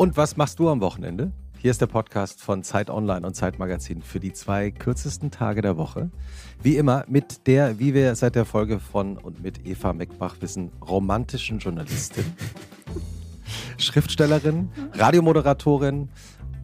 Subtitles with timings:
[0.00, 1.30] Und was machst du am Wochenende?
[1.58, 5.60] Hier ist der Podcast von Zeit Online und Zeit Magazin für die zwei kürzesten Tage
[5.60, 6.10] der Woche.
[6.62, 10.72] Wie immer mit der, wie wir seit der Folge von und mit Eva Meckbach wissen,
[10.80, 12.24] romantischen Journalistin,
[13.76, 16.08] Schriftstellerin, Radiomoderatorin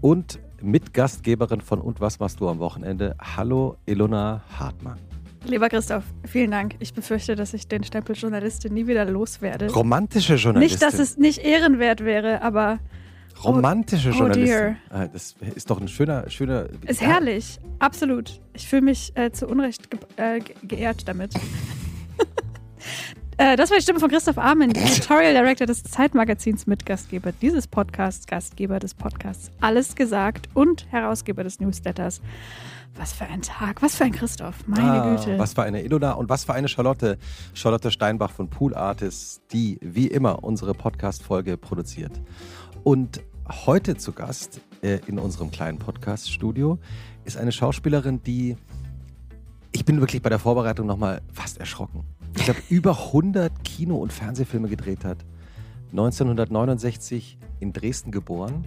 [0.00, 3.16] und Mitgastgeberin von Und was machst du am Wochenende?
[3.20, 4.98] Hallo Ilona Hartmann.
[5.44, 6.76] Lieber Christoph, vielen Dank.
[6.78, 9.70] Ich befürchte, dass ich den Stempel Journalistin nie wieder loswerde.
[9.70, 10.78] Romantische Journalistin.
[10.78, 12.78] Nicht, dass es nicht ehrenwert wäre, aber
[13.44, 14.46] Romantische Oh, oh Journalistin.
[14.46, 14.76] dear.
[14.90, 16.66] Ah, das ist doch ein schöner, schöner.
[16.86, 17.58] ist Ja, herrlich.
[17.78, 18.40] Absolut.
[18.54, 21.34] Ich fühle mich äh, zu Unrecht ge äh, ge geehrt damit.
[23.38, 28.26] äh, das war die Stimme von Christoph Armin, Editorial Director des Zeitmagazins, Mitgastgeber dieses Podcasts,
[28.26, 32.20] Gastgeber des Podcasts Alles gesagt und Herausgeber des Newsletters.
[32.98, 35.38] Was für ein Tag, was für ein Christoph, meine Ah, Güte.
[35.38, 37.18] Was für eine Ilona und was für eine Charlotte.
[37.52, 42.12] Charlotte Steinbach von Pool Artists, die wie immer unsere Podcast-Folge produziert.
[42.86, 46.78] Und heute zu Gast äh, in unserem kleinen Podcast-Studio
[47.24, 48.56] ist eine Schauspielerin, die.
[49.72, 52.04] Ich bin wirklich bei der Vorbereitung nochmal fast erschrocken.
[52.36, 55.18] Ich glaube, über 100 Kino- und Fernsehfilme gedreht hat.
[55.90, 58.64] 1969 in Dresden geboren.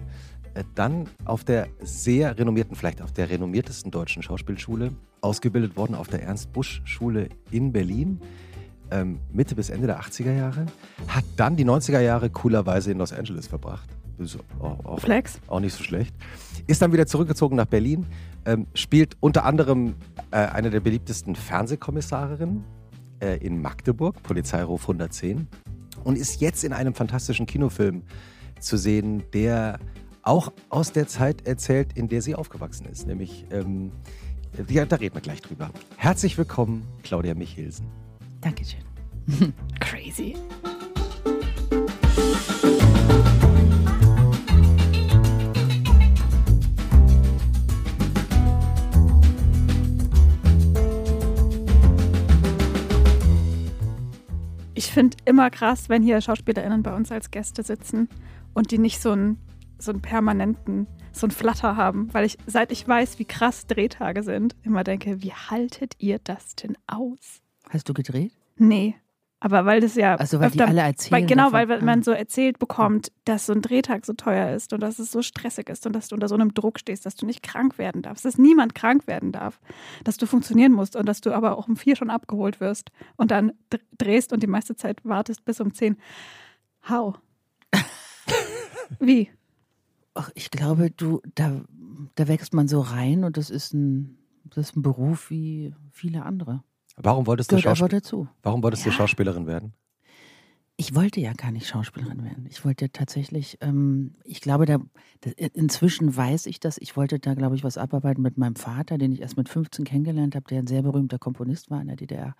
[0.52, 6.08] Äh, Dann auf der sehr renommierten, vielleicht auf der renommiertesten deutschen Schauspielschule, ausgebildet worden auf
[6.08, 8.20] der Ernst-Busch-Schule in Berlin,
[8.90, 10.66] ähm, Mitte bis Ende der 80er Jahre.
[11.08, 13.88] Hat dann die 90er Jahre coolerweise in Los Angeles verbracht.
[14.58, 15.40] Auch, auch, Flex.
[15.46, 16.14] auch nicht so schlecht.
[16.66, 18.06] Ist dann wieder zurückgezogen nach Berlin,
[18.44, 19.94] ähm, spielt unter anderem
[20.30, 22.64] äh, eine der beliebtesten Fernsehkommissarinnen
[23.20, 25.46] äh, in Magdeburg, Polizeiruf 110,
[26.04, 28.02] und ist jetzt in einem fantastischen Kinofilm
[28.60, 29.78] zu sehen, der
[30.22, 33.92] auch aus der Zeit erzählt, in der sie aufgewachsen ist, nämlich, ähm,
[34.68, 35.70] ja, da reden wir gleich drüber.
[35.96, 37.86] Herzlich willkommen, Claudia Michelsen.
[38.40, 38.80] Dankeschön.
[39.80, 40.34] Crazy.
[54.90, 58.08] Ich finde immer krass, wenn hier SchauspielerInnen bei uns als Gäste sitzen
[58.54, 59.38] und die nicht so einen,
[59.78, 64.24] so einen permanenten, so einen Flatter haben, weil ich, seit ich weiß, wie krass Drehtage
[64.24, 67.40] sind, immer denke, wie haltet ihr das denn aus?
[67.68, 68.32] Hast du gedreht?
[68.56, 68.96] Nee.
[69.42, 70.16] Aber weil das ja.
[70.16, 71.68] Also, weil die öfter- alle erzählen Weil, genau, davon.
[71.70, 72.02] weil man Ah.
[72.02, 75.70] so erzählt bekommt, dass so ein Drehtag so teuer ist und dass es so stressig
[75.70, 78.26] ist und dass du unter so einem Druck stehst, dass du nicht krank werden darfst,
[78.26, 79.58] dass niemand krank werden darf,
[80.04, 83.30] dass du funktionieren musst und dass du aber auch um vier schon abgeholt wirst und
[83.30, 85.96] dann dr- drehst und die meiste Zeit wartest bis um zehn.
[86.88, 87.18] How?
[88.98, 89.30] Wie?
[90.14, 91.62] Ach, ich glaube, du, da,
[92.16, 96.24] da wächst man so rein und das ist ein, das ist ein Beruf wie viele
[96.24, 96.62] andere.
[96.96, 98.00] Warum wolltest du, Schauspiel.
[98.42, 98.96] Warum wolltest du Ja.
[98.96, 99.72] Schauspielerin werden?
[100.76, 102.46] Ich wollte ja gar nicht Schauspielerin werden.
[102.48, 104.78] Ich wollte tatsächlich, ähm, ich glaube, da,
[105.52, 106.78] inzwischen weiß ich das.
[106.78, 109.84] Ich wollte da, glaube ich, was abarbeiten mit meinem Vater, den ich erst mit 15
[109.84, 112.34] kennengelernt habe, der ein sehr berühmter Komponist war in der DDR.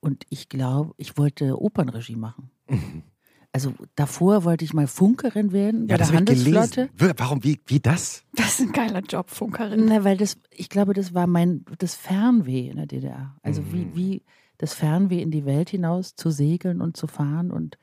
[0.00, 2.50] Und ich glaube, ich wollte Opernregie machen.
[3.52, 6.88] Also davor wollte ich mal Funkerin werden bei der Handelsflotte.
[7.16, 8.24] Warum, wie, wie das?
[8.32, 9.86] Das ist ein geiler Job, Funkerin.
[9.86, 13.36] Na, weil das, ich glaube, das war mein, das Fernweh in der DDR.
[13.42, 13.96] Also wie, Mhm.
[13.96, 14.22] wie
[14.58, 17.50] das Fernweh in die Welt hinaus zu segeln und zu fahren.
[17.50, 17.76] Und,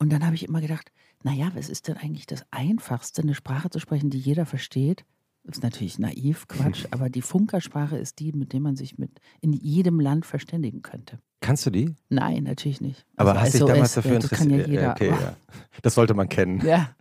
[0.00, 0.92] und dann habe ich immer gedacht,
[1.22, 5.04] naja, was ist denn eigentlich das Einfachste, eine Sprache zu sprechen, die jeder versteht?
[5.48, 9.10] Das ist natürlich naiv, Quatsch, aber die Funkersprache ist die, mit der man sich mit
[9.40, 11.18] in jedem Land verständigen könnte.
[11.40, 11.94] Kannst du die?
[12.10, 13.06] Nein, natürlich nicht.
[13.16, 14.68] Aber Also hast dich SOS, damals dafür Das kann ja interessiert?
[14.68, 14.90] jeder.
[14.92, 15.36] okay, ja.
[15.80, 16.60] Das sollte man kennen.
[16.66, 16.94] ja.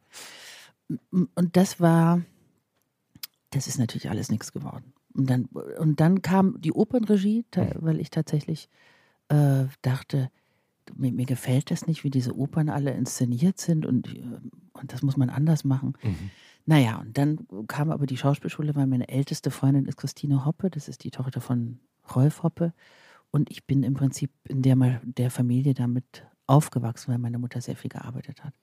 [1.36, 2.22] Und das war,
[3.50, 4.94] das ist natürlich alles nichts geworden.
[5.14, 5.46] Und dann,
[5.80, 8.70] und dann kam die Opernregie, ta- weil ich tatsächlich
[9.30, 10.30] äh, dachte,
[10.96, 14.22] mir, mir gefällt das nicht, wie diese Opern alle inszeniert sind und, äh,
[14.74, 15.94] und das muss man anders machen.
[16.04, 16.30] Mhm.
[16.70, 20.90] Naja, und dann kam aber die Schauspielschule, weil meine älteste Freundin ist Christine Hoppe, das
[20.90, 21.80] ist die Tochter von
[22.14, 22.74] Rolf Hoppe.
[23.32, 27.76] Und ich bin im Prinzip in der, der Familie damit aufgewachsen, weil meine Mutter sehr
[27.78, 28.54] viel gearbeitet hat.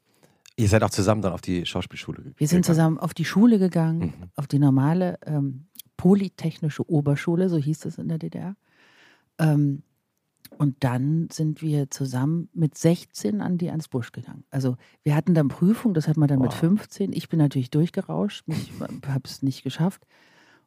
[0.57, 2.35] Ihr seid auch zusammen dann auf die Schauspielschule gegangen.
[2.39, 4.13] Wir sind zusammen auf die Schule gegangen, Mhm.
[4.37, 8.55] auf die normale ähm, Polytechnische Oberschule, so hieß es in der DDR.
[9.39, 9.83] Ähm,
[10.59, 14.45] und dann sind wir zusammen mit 16 an die Ernst Busch gegangen.
[14.51, 16.59] Also wir hatten dann Prüfung, das hat man dann mit Wow.
[16.59, 17.13] 15.
[17.13, 20.07] Ich bin natürlich durchgerauscht, ich habe es nicht geschafft.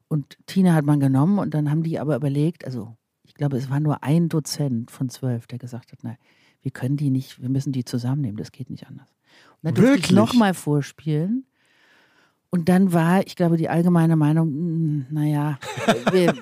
[0.08, 3.70] Und Tina hat man genommen und dann haben die aber überlegt, also ich glaube, es
[3.70, 6.18] war nur ein Dozent von zwölf, der gesagt hat, nein,
[6.62, 9.10] wir können die nicht, wir müssen die zusammennehmen, das geht nicht anders.
[9.62, 11.46] Und dann durfte ich nochmal vorspielen.
[12.50, 15.60] Und dann war, ich glaube, die allgemeine Meinung, hm, naja,
[16.12, 16.34] wir,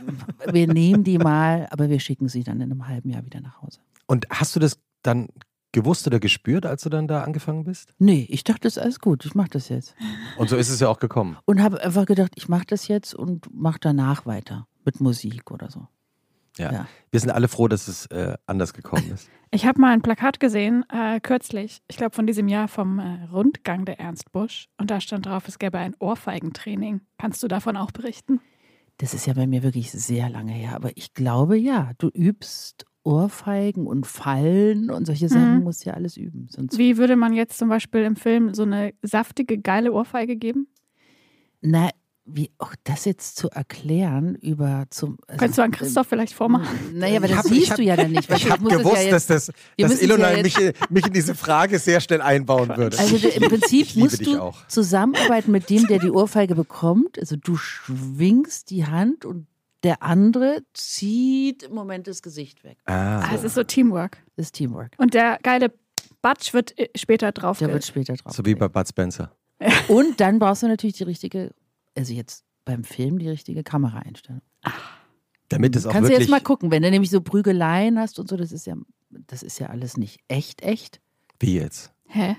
[0.52, 3.62] wir nehmen die mal, aber wir schicken sie dann in einem halben Jahr wieder nach
[3.62, 3.80] Hause.
[4.06, 5.30] Und hast du das dann
[5.72, 7.94] gewusst oder gespürt, als du dann da angefangen bist?
[8.00, 9.96] Nee, ich dachte, das ist alles gut, ich mache das jetzt.
[10.38, 11.38] Und so ist es ja auch gekommen.
[11.46, 15.70] Und habe einfach gedacht, ich mache das jetzt und mache danach weiter mit Musik oder
[15.70, 15.88] so.
[16.58, 16.72] Ja.
[16.72, 16.88] Ja.
[17.12, 19.30] Wir sind alle froh, dass es äh, anders gekommen ist.
[19.52, 23.24] Ich habe mal ein Plakat gesehen, äh, kürzlich, ich glaube von diesem Jahr vom äh,
[23.32, 24.68] Rundgang der Ernst Busch.
[24.78, 27.00] Und da stand drauf, es gäbe ein Ohrfeigentraining.
[27.18, 28.42] Kannst du davon auch berichten?
[28.98, 32.86] Das ist ja bei mir wirklich sehr lange her, aber ich glaube ja, du übst
[33.04, 35.64] Ohrfeigen und Fallen und solche Sachen Mhm.
[35.64, 36.48] musst du ja alles üben.
[36.50, 40.68] Sonst, Wie würde man jetzt zum Beispiel im Film so eine saftige, geile Ohrfeige geben?
[41.62, 41.90] na,
[42.28, 45.18] wie auch das jetzt zu erklären über zum.
[45.28, 46.68] Also, Könntest du an Christoph vielleicht vormachen?
[46.94, 48.28] Naja, aber das hab- siehst hab- du ja dann nicht.
[48.30, 50.58] weil Ich habe gewusst, ja jetzt, dass, das, dass Ilona ja mich,
[50.90, 52.98] mich in diese Frage sehr schnell einbauen würde.
[52.98, 54.68] Also du, im Prinzip musst du auch.
[54.68, 57.20] zusammenarbeiten mit dem, der die Ohrfeige bekommt.
[57.20, 59.46] Also du schwingst die Hand und
[59.84, 62.78] der andere zieht im Moment das Gesicht weg.
[62.86, 64.18] ah, Ah, es ist so Teamwork.
[64.36, 64.94] Das ist Teamwork.
[64.98, 65.72] Und der geile
[66.24, 67.60] Batsch wird äh, später drauf.
[67.60, 68.34] Der wird später drauf.
[68.34, 69.32] so wie bei Bud Spencer.
[69.88, 71.52] Und dann brauchst du natürlich die richtige,
[71.96, 74.42] also jetzt beim Film die richtige Kameraeinstellung.
[75.50, 78.28] Damit es auch Kannst du jetzt mal gucken, wenn du nämlich so Prügeleien hast und
[78.28, 78.76] so, das ist ja,
[79.10, 81.00] das ist ja alles nicht echt, echt.
[81.40, 81.94] wie jetzt?
[82.08, 82.36] Hä?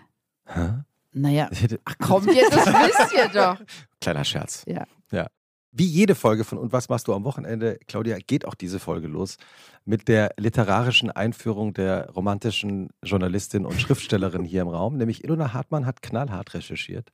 [0.46, 0.82] Hä?
[1.12, 3.58] Naja, hätte, kommt jetzt, das wisst ihr doch.
[4.00, 4.64] kleiner Scherz.
[4.66, 4.84] Ja.
[5.10, 5.28] ja.
[5.72, 9.08] Wie jede Folge von Und was machst du am Wochenende, Claudia, geht auch diese Folge
[9.08, 9.36] los
[9.84, 14.96] mit der literarischen Einführung der romantischen Journalistin und Schriftstellerin hier im Raum.
[14.96, 17.12] Nämlich Ilona Hartmann hat knallhart recherchiert,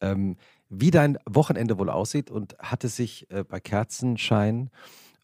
[0.00, 0.36] ähm,
[0.68, 4.70] wie dein Wochenende wohl aussieht und hat es sich äh, bei Kerzenschein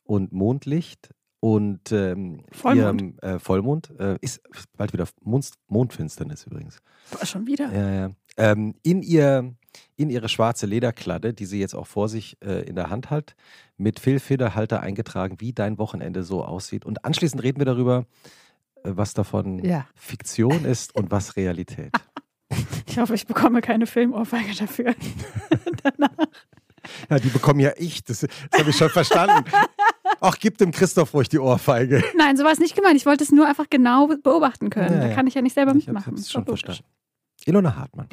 [0.05, 1.11] und Mondlicht
[1.41, 3.01] und ähm, Vollmond.
[3.03, 4.41] ihrem äh, Vollmond, äh, ist
[4.77, 6.79] bald wieder Mond, Mondfinsternis übrigens.
[7.11, 7.73] Boah, schon wieder.
[7.73, 8.11] Ja, ja.
[8.37, 9.53] Ähm, in, ihr,
[9.97, 13.35] in ihre schwarze Lederkladde, die sie jetzt auch vor sich äh, in der Hand hat,
[13.77, 16.85] mit Füllfederhalter eingetragen, wie dein Wochenende so aussieht.
[16.85, 18.07] Und anschließend reden wir darüber,
[18.85, 19.87] äh, was davon Ja.
[19.97, 21.91] Fiktion ist und was Realität.
[22.87, 24.95] Ich hoffe, ich bekomme keine Filmohrfeige dafür.
[27.09, 28.21] Ja, die bekomme ja ich, das,
[28.51, 29.45] das habe ich schon verstanden.
[30.21, 32.03] Ach, gib dem Christoph ruhig die Ohrfeige.
[32.17, 32.97] Nein, so war es nicht gemeint.
[32.97, 35.01] Ich wollte es nur einfach genau beobachten können.
[35.01, 36.07] Ja, da kann ich ja nicht selber Ich mitmachen.
[36.07, 36.83] habe es Ist schon verstanden.
[37.45, 38.09] Ilona Hartmann.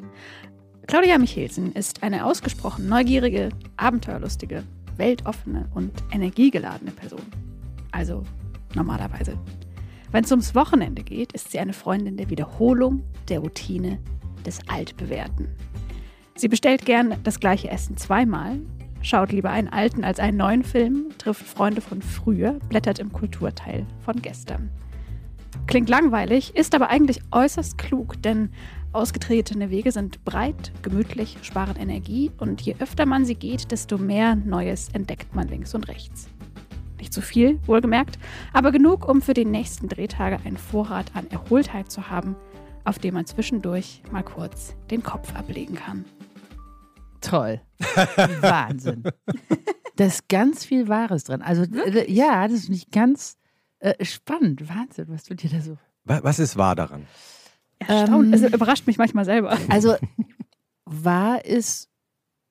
[0.86, 4.64] Claudia Michelsen ist eine ausgesprochen neugierige, abenteuerlustige,
[4.98, 7.22] weltoffene und energiegeladene Person.
[7.92, 8.24] Also
[8.76, 9.36] normalerweise.
[10.12, 14.00] Wenn es ums Wochenende geht, ist sie eine Freundin der Wiederholung, der Routine,
[14.46, 15.48] des Altbewährten.
[16.36, 18.60] Sie bestellt gern das gleiche Essen zweimal,
[19.02, 23.86] schaut lieber einen alten als einen neuen Film, trifft Freunde von früher, blättert im Kulturteil
[24.06, 24.70] von gestern.
[25.68, 28.50] Klingt langweilig, ist aber eigentlich äußerst klug, denn
[28.92, 34.36] ausgetretene Wege sind breit, gemütlich, sparen Energie und je öfter man sie geht, desto mehr
[34.36, 36.28] Neues entdeckt man links und rechts.
[36.98, 38.18] Nicht zu viel, wohlgemerkt,
[38.52, 42.36] aber genug, um für die nächsten Drehtage einen Vorrat an Erholtheit zu haben,
[42.86, 46.06] auf dem man zwischendurch mal kurz den Kopf ablegen kann.
[47.22, 47.62] Toll.
[48.42, 49.04] Wahnsinn.
[49.98, 51.42] Da ist ganz viel Wahres dran.
[51.42, 53.38] Also, äh, ja, das ist nicht ganz
[53.80, 54.70] äh, spannend.
[54.70, 55.78] Wahnsinn, was du dir da so.
[56.06, 57.06] Wa- Was ist wahr daran?
[57.80, 59.58] Erstaunt, Ähm, also überrascht mich manchmal selber.
[59.70, 59.96] Also,
[60.86, 61.90] wahr ist,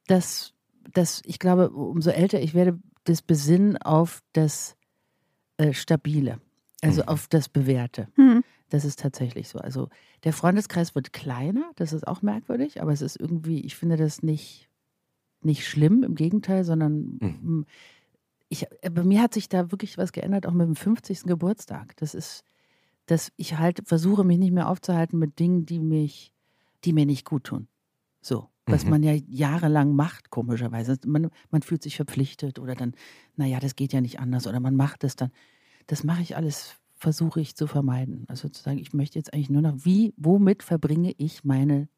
[0.07, 0.53] dass,
[0.93, 4.77] dass ich glaube, umso älter ich werde, das Besinnen auf das
[5.57, 6.41] äh, Stabile,
[6.83, 7.09] also Mhm.
[7.09, 8.09] auf das Bewährte.
[8.17, 8.45] Hm.
[8.71, 9.59] Das ist tatsächlich so.
[9.59, 9.89] Also
[10.25, 14.23] der Freundeskreis wird kleiner, das ist auch merkwürdig, aber es ist irgendwie, ich finde das
[14.23, 14.69] nicht,
[15.41, 17.67] nicht schlimm, im Gegenteil, sondern Mhm.
[18.49, 21.29] ich, äh, bei mir hat sich da wirklich was geändert, auch mit dem 50.
[21.29, 21.97] Geburtstag.
[21.97, 22.45] Das ist,
[23.07, 26.35] dass ich halt versuche, mich nicht mehr aufzuhalten mit Dingen, die mich,
[26.85, 27.69] die mir nicht gut tun.
[28.21, 28.49] So.
[28.67, 28.91] Was Mhm.
[28.91, 30.99] man ja jahrelang macht, komischerweise.
[31.07, 32.95] Man, man fühlt sich verpflichtet oder dann,
[33.37, 35.31] naja, das geht ja nicht anders oder man macht es dann.
[35.87, 38.25] Das mache ich alles, versuche ich zu vermeiden.
[38.29, 41.89] Also zu sagen, ich möchte jetzt eigentlich nur noch, wie, womit verbringe ich meine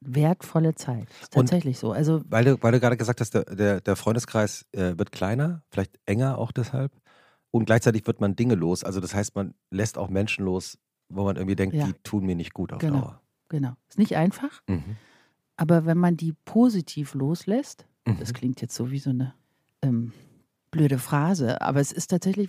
[0.00, 1.08] wertvolle Zeit?
[1.20, 1.92] Ist Und- tatsächlich so.
[1.92, 5.62] Also Weil du, weil du gerade gesagt hast, der, der, der Freundeskreis äh, wird kleiner,
[5.70, 6.92] vielleicht enger auch deshalb.
[7.50, 8.84] Und gleichzeitig wird man Dinge los.
[8.84, 10.78] Also das heißt, man lässt auch Menschen los,
[11.08, 11.86] wo man irgendwie denkt, Ja.
[11.86, 13.00] die tun mir nicht gut auf Genau.
[13.00, 13.20] Dauer.
[13.48, 13.72] genau.
[13.88, 14.96] Ist nicht einfach, Mhm.
[15.56, 18.18] aber wenn man die positiv loslässt, Mhm.
[18.20, 19.34] das klingt jetzt so wie so eine
[19.82, 20.12] ähm,
[20.70, 22.48] blöde Phrase, aber es ist tatsächlich,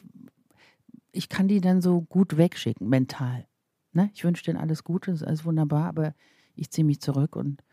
[1.11, 3.45] ich kann die dann so gut wegschicken, mental.
[3.93, 4.09] Ne?
[4.13, 6.13] Ich wünsche denen alles Gute, ist alles wunderbar, aber
[6.55, 7.63] ich ziehe mich zurück und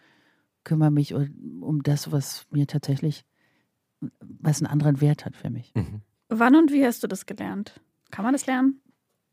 [0.65, 3.25] kümmere mich um, um das, was mir tatsächlich,
[4.21, 5.73] was einen anderen Wert hat für mich.
[5.75, 6.03] Mhm.
[6.29, 7.81] Wann und wie hast du das gelernt?
[8.11, 8.81] Kann man das lernen?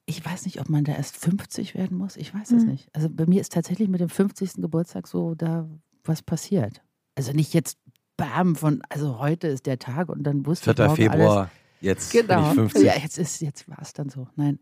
[0.06, 2.16] Ich weiß nicht, ob man da erst 50 werden muss.
[2.16, 2.70] Ich weiß es Mhm.
[2.70, 2.90] nicht.
[2.96, 4.62] Also bei mir ist tatsächlich mit dem 50.
[4.62, 5.68] Geburtstag so da
[6.04, 6.84] was passiert.
[7.16, 7.80] Also nicht jetzt
[8.18, 10.84] bam von, also heute ist der Tag und dann wusste 4.
[10.84, 11.50] ich morgen alles.
[11.86, 12.42] Jetzt Genau.
[12.42, 12.84] bin ich 50.
[12.84, 14.28] Ja, jetzt ist, jetzt war es dann so.
[14.36, 14.60] Nein.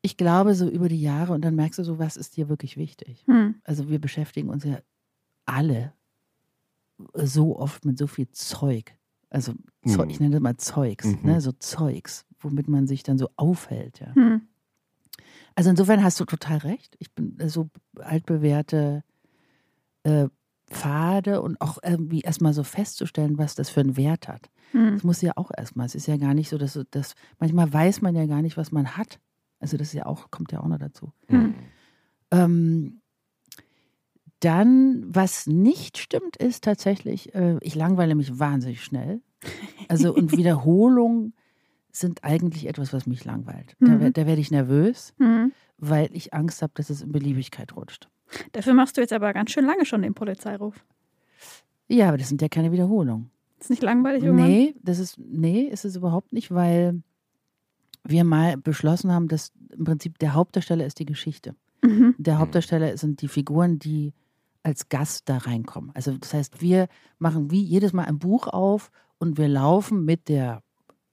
[0.00, 2.76] ich glaube, so über die Jahre und dann merkst du so, was ist dir wirklich
[2.76, 3.24] wichtig.
[3.26, 3.56] Hm.
[3.64, 4.78] Also wir beschäftigen uns ja
[5.44, 5.92] alle
[7.14, 8.94] so oft mit so viel Zeug.
[9.30, 9.52] Also
[9.86, 10.10] Zeug, Mhm.
[10.10, 11.18] ich nenne das mal Zeugs, Mhm.
[11.22, 11.40] ne?
[11.40, 14.00] so Zeugs, womit man sich dann so aufhält.
[14.00, 14.14] Ja.
[14.14, 14.42] Hm.
[15.56, 16.96] Also insofern hast du total recht.
[17.00, 17.68] Ich bin so
[17.98, 19.02] altbewährte
[20.04, 20.28] äh,
[20.70, 24.50] Pfade und auch irgendwie erstmal so festzustellen, was das für einen Wert hat.
[24.72, 24.92] Hm.
[24.94, 25.86] Das muss ja auch erstmal.
[25.86, 28.70] Es ist ja gar nicht so, dass, dass manchmal weiß man ja gar nicht, was
[28.72, 29.18] man hat.
[29.60, 31.12] Also das ist ja auch, kommt ja auch noch dazu.
[31.28, 31.54] Hm.
[32.30, 33.00] Ähm,
[34.40, 39.20] dann, was nicht stimmt, ist tatsächlich, äh, ich langweile mich wahnsinnig schnell.
[39.88, 41.34] Also und Wiederholungen
[41.90, 43.74] sind eigentlich etwas, was mich langweilt.
[43.80, 44.00] Da, Mhm.
[44.00, 45.52] wer- da werde ich nervös, Hm.
[45.78, 48.08] weil ich Angst habe, dass es in Beliebigkeit rutscht.
[48.52, 50.84] Dafür machst du jetzt aber ganz schön lange schon den Polizeiruf.
[51.88, 53.30] Ja, aber das sind ja keine Wiederholungen.
[53.60, 54.48] Ist nicht langweilig irgendwann?
[54.48, 57.02] Nee, das ist, nee, ist es überhaupt nicht, weil
[58.04, 61.54] wir mal beschlossen haben, dass im Prinzip der Hauptdarsteller ist die Geschichte.
[61.82, 62.14] Mhm.
[62.18, 64.12] Der Hauptdarsteller sind die Figuren, die
[64.62, 65.90] als Gast da reinkommen.
[65.94, 70.28] Also das heißt, wir machen wie jedes Mal ein Buch auf und wir laufen mit
[70.28, 70.62] der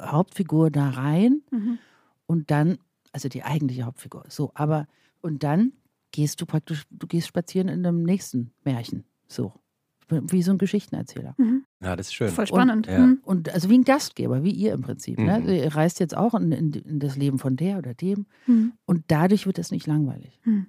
[0.02, 1.80] Hauptfigur da rein Mhm.
[2.28, 2.78] und dann,
[3.14, 4.88] also die eigentliche Hauptfigur, so, aber
[5.22, 5.72] und dann
[6.16, 9.52] gehst du praktisch, du gehst spazieren in einem nächsten Märchen, so.
[10.08, 11.34] Wie so ein Geschichtenerzähler.
[11.40, 11.66] Mhm.
[11.82, 12.30] Ja, das ist schön.
[12.30, 12.86] Voll spannend.
[12.86, 12.98] ja.
[12.98, 13.22] Hm.
[13.24, 15.18] Und also wie ein Gastgeber, wie ihr im Prinzip.
[15.18, 15.40] Ne?
[15.40, 15.50] Mhm.
[15.50, 18.74] Ihr reist jetzt auch in, in, in das Leben von der oder dem Hm.
[18.86, 20.40] und dadurch wird es nicht langweilig.
[20.44, 20.68] Hm.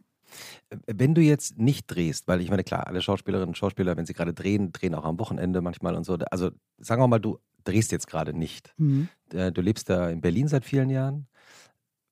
[0.87, 4.15] Wenn du jetzt nicht drehst, weil ich meine, klar, alle Schauspielerinnen und Schauspieler, wenn sie
[4.15, 6.17] gerade drehen, drehen auch am Wochenende manchmal und so.
[6.31, 8.73] Also sagen wir mal, du drehst jetzt gerade nicht.
[8.79, 9.09] Mhm.
[9.35, 11.27] Äh, Du lebst da in Berlin seit vielen Jahren.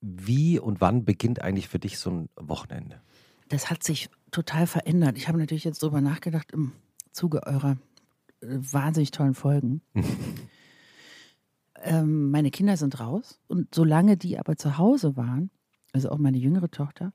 [0.02, 3.00] Wie und wann beginnt eigentlich für dich so ein Wochenende?
[3.54, 5.16] Das hat sich total verändert.
[5.16, 6.73] Ich habe natürlich jetzt drüber nachgedacht im
[7.12, 7.76] Zuge eurer
[8.40, 9.80] äh, wahnsinnig tollen Folgen.
[11.84, 15.50] ähm, meine Kinder sind raus und solange die aber zu Hause waren,
[15.92, 17.12] also auch meine jüngere Tochter,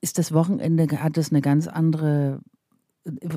[0.00, 2.40] ist das Wochenende, hat das eine ganz andere,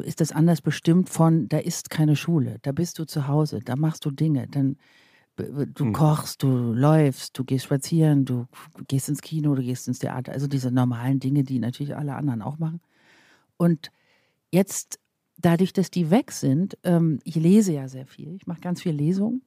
[0.05, 3.75] ist das anders bestimmt von, da ist keine Schule, da bist du zu Hause, da
[3.75, 4.77] machst du Dinge, dann
[5.37, 5.93] du Hm.
[5.93, 8.47] kochst, du läufst, du gehst spazieren, du
[8.87, 12.41] gehst ins Kino, du gehst ins Theater, also diese normalen Dinge, die natürlich alle anderen
[12.41, 12.81] auch machen.
[13.57, 13.91] Und
[14.51, 14.99] jetzt,
[15.37, 18.93] dadurch, dass die weg sind, ähm, ich lese ja sehr viel, ich mache ganz viel
[18.93, 19.41] Lesung,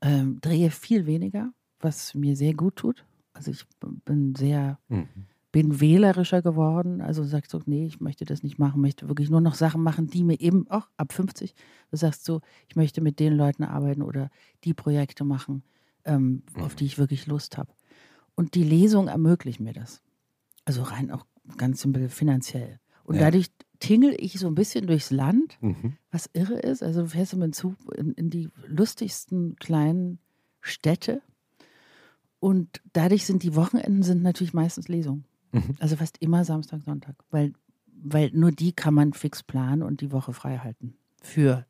[0.00, 3.04] ähm, drehe viel weniger, was mir sehr gut tut.
[3.32, 3.64] Also ich
[4.04, 5.26] bin sehr Mhm.
[5.50, 7.00] Bin wählerischer geworden.
[7.00, 10.06] Also sagst du, nee, ich möchte das nicht machen, möchte wirklich nur noch Sachen machen,
[10.08, 11.54] die mir eben auch ab 50,
[11.90, 14.30] du sagst so, ich möchte mit den Leuten arbeiten oder
[14.64, 15.62] die Projekte machen,
[16.04, 17.72] ähm, auf die ich wirklich Lust habe.
[18.34, 20.02] Und die Lesung ermöglicht mir das.
[20.64, 21.24] Also rein auch
[21.56, 22.78] ganz simpel finanziell.
[23.04, 23.22] Und Ja.
[23.22, 23.46] dadurch
[23.80, 25.96] tingel ich so ein bisschen durchs Land, Mhm.
[26.10, 26.82] was irre ist.
[26.82, 30.18] Also du fährst mit dem Zug in, in die lustigsten kleinen
[30.60, 31.22] Städte.
[32.38, 35.24] Und dadurch sind die Wochenenden sind natürlich meistens Lesungen.
[35.52, 35.76] Mhm.
[35.78, 37.16] Also fast immer Samstag, Sonntag.
[37.30, 37.52] Weil,
[37.86, 40.96] weil nur die kann man fix planen und die Woche frei halten.
[41.22, 41.66] Für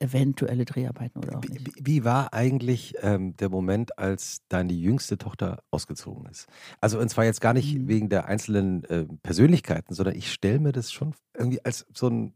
[0.00, 1.66] eventuelle Dreharbeiten oder auch Wie, nicht.
[1.66, 6.46] wie- wie war eigentlich ähm, der Moment, als deine jüngste Tochter ausgezogen ist?
[6.80, 7.88] Also und zwar jetzt gar nicht Mhm.
[7.88, 12.34] wegen der einzelnen äh, Persönlichkeiten, sondern ich stelle mir das schon irgendwie als so ein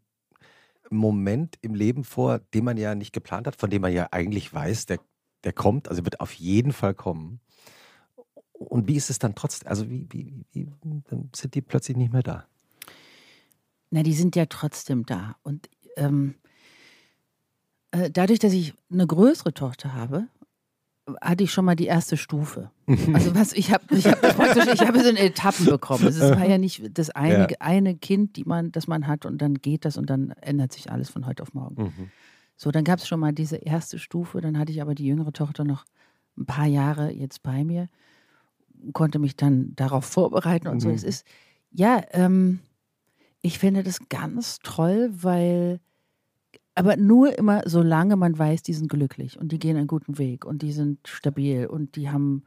[0.90, 4.52] Moment im Leben vor, den man ja nicht geplant hat, von dem man ja eigentlich
[4.54, 5.00] weiß, der,
[5.44, 7.40] der kommt, also wird auf jeden Fall kommen.
[8.58, 9.68] Und wie ist es dann trotzdem?
[9.68, 10.68] Also wie, wie, wie,
[11.10, 12.44] dann sind die plötzlich nicht mehr da.
[13.90, 15.36] Na, die sind ja trotzdem da.
[15.42, 16.34] Und ähm,
[17.92, 20.26] äh, dadurch, dass ich eine größere Tochter habe,
[21.22, 22.70] hatte ich schon mal die erste Stufe.
[23.14, 26.06] Also was ich habe, ich habe praktisch, ich habe so in Etappen bekommen.
[26.06, 27.56] Es war ja nicht das eine, Ja.
[27.60, 30.90] eine Kind, die man, das man hat und dann geht das und dann ändert sich
[30.90, 31.82] alles von heute auf morgen.
[31.84, 32.10] Mhm.
[32.56, 35.32] So, dann gab es schon mal diese erste Stufe, dann hatte ich aber die jüngere
[35.32, 35.84] Tochter noch
[36.36, 37.88] ein paar Jahre jetzt bei mir,
[38.92, 40.88] konnte mich dann darauf vorbereiten und so.
[40.88, 40.94] Mhm.
[40.94, 41.26] Es ist,
[41.70, 42.60] ja, ähm,
[43.40, 45.80] ich finde das ganz toll, weil,
[46.74, 50.44] aber nur immer, solange man weiß, die sind glücklich und die gehen einen guten Weg
[50.44, 52.44] und die sind stabil und die haben,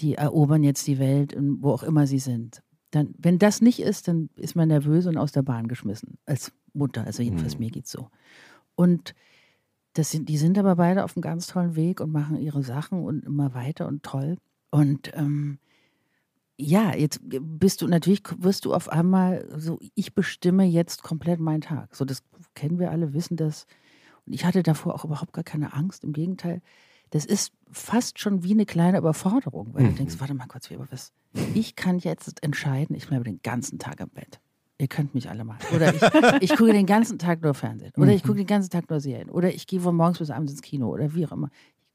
[0.00, 2.62] die erobern jetzt die Welt, in- wo auch immer sie sind.
[2.90, 6.18] Dann, wenn das nicht ist, dann ist man nervös und aus der Bahn geschmissen.
[6.26, 7.64] Als Mutter, also jedenfalls Mhm.
[7.64, 8.08] mir geht's so.
[8.76, 9.14] Und
[9.94, 13.04] das sind, die sind aber beide auf einem ganz tollen Weg und machen ihre Sachen
[13.04, 14.36] und immer weiter und toll.
[14.70, 15.58] Und ähm,
[16.56, 21.60] ja, jetzt bist du natürlich, wirst du auf einmal so, ich bestimme jetzt komplett meinen
[21.62, 21.94] Tag.
[21.96, 22.22] So, das
[22.54, 23.66] kennen wir alle, wissen das.
[24.26, 26.04] Und ich hatte davor auch überhaupt gar keine Angst.
[26.04, 26.62] Im Gegenteil,
[27.10, 29.88] das ist fast schon wie eine kleine Überforderung, weil Mhm.
[29.90, 31.12] du denkst, warte mal kurz, Weber, was?
[31.54, 34.38] Ich kann jetzt entscheiden, ich bleibe den ganzen Tag im Bett.
[34.78, 35.58] Ihr könnt mich alle mal.
[35.74, 36.02] Oder ich,
[36.50, 37.92] ich gucke den ganzen Tag nur Fernsehen.
[37.96, 39.30] Oder ich gucke den ganzen Tag nur Serien.
[39.30, 40.88] Oder ich gehe von morgens bis abends ins Kino.
[40.88, 41.50] Oder wie auch immer.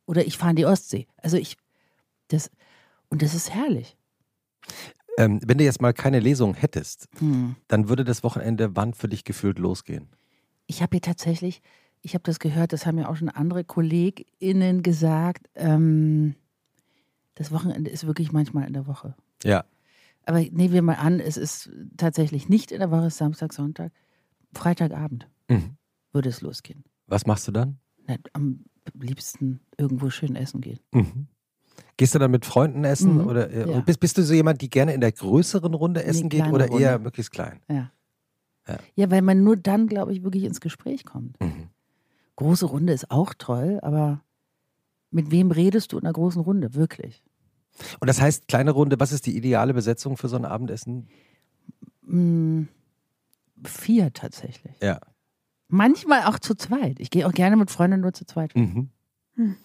[0.06, 1.08] Oder ich fahre in die Ostsee.
[1.18, 1.58] Also ich,
[2.30, 2.50] das,
[3.10, 3.98] und das ist herrlich.
[5.18, 7.56] Ähm, wenn du jetzt mal keine Lesung hättest, Hm.
[7.68, 10.08] dann würde das Wochenende wann für dich gefühlt losgehen?
[10.68, 11.62] Ich habe hier tatsächlich,
[12.02, 16.36] ich habe das gehört, das haben ja auch schon andere KollegInnen gesagt, ähm,
[17.36, 19.16] das Wochenende ist wirklich manchmal in der Woche.
[19.44, 19.66] Ja.
[20.26, 23.52] Aber nehmen wir mal an, es ist tatsächlich nicht in der Woche, es ist Samstag,
[23.54, 23.92] Sonntag.
[24.54, 25.76] Freitagabend Mhm.
[26.14, 26.84] würde es losgehen.
[27.08, 27.80] Was machst du dann?
[28.08, 30.80] Na, am liebsten irgendwo schön essen gehen.
[30.94, 31.28] Mhm.
[31.98, 33.16] Gehst du dann mit Freunden essen?
[33.16, 33.80] Mhm, Oder äh, ja.
[33.82, 36.72] bist, bist du so jemand, die gerne in der größeren Runde essen geht kleine oder
[36.72, 37.04] eher Runde.
[37.06, 37.60] möglichst klein?
[37.70, 37.92] Ja.
[38.68, 38.78] Ja.
[38.96, 41.40] Ja, weil man nur dann, glaube ich, wirklich ins Gespräch kommt.
[41.42, 41.70] Mhm.
[42.36, 44.22] Große Runde ist auch toll, aber
[45.12, 46.76] mit wem redest du in einer großen Runde?
[46.76, 47.24] Wirklich?
[48.00, 51.08] Und das heißt, kleine Runde, was ist die ideale Besetzung für so ein Abendessen?
[52.06, 52.68] Hm,
[53.64, 54.76] vier tatsächlich.
[54.82, 55.00] Ja.
[55.68, 57.00] Manchmal auch zu zweit.
[57.00, 58.56] Ich gehe auch gerne mit Freunden nur zu zweit.
[58.56, 58.90] Mhm.
[59.36, 59.56] Hm.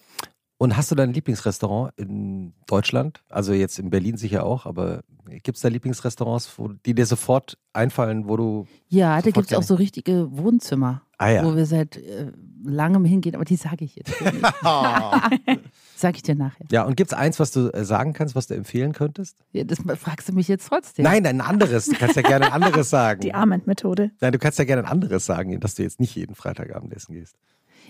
[0.57, 3.21] Und hast du dein Lieblingsrestaurant in Deutschland?
[3.29, 5.03] Also jetzt in Berlin sicher auch, aber
[5.43, 8.65] gibt es da Lieblingsrestaurants, wo, die dir sofort einfallen, wo du.
[8.87, 11.43] Ja, da gibt es auch so richtige Wohnzimmer, Ah ja.
[11.45, 12.31] wo wir seit äh,
[12.63, 14.45] langem hingehen, aber die sage ich jetzt hier nicht.
[15.97, 16.65] Sag ich dir nachher.
[16.71, 19.37] ja, und gibt es eins, was du äh, sagen kannst, was du empfehlen könntest?
[19.51, 21.03] Ja, das fragst du mich jetzt trotzdem.
[21.03, 21.85] Nein, ein anderes.
[21.85, 23.21] Du kannst ja gerne ein anderes sagen.
[23.21, 24.11] Die Armand-Methode.
[24.21, 27.13] Nein, du kannst ja gerne ein anderes sagen, dass du jetzt nicht jeden Freitagabend essen
[27.13, 27.35] gehst.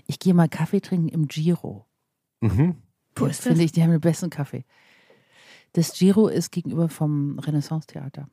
[0.08, 1.86] Ich gehe mal Kaffee trinken im Giro.
[2.48, 2.76] Mhm.
[3.16, 3.48] Wo Das ist das?
[3.48, 4.66] Finde ich, die haben den besten Kaffee.
[5.74, 8.28] Das Giro ist gegenüber vom Renaissance-Theater.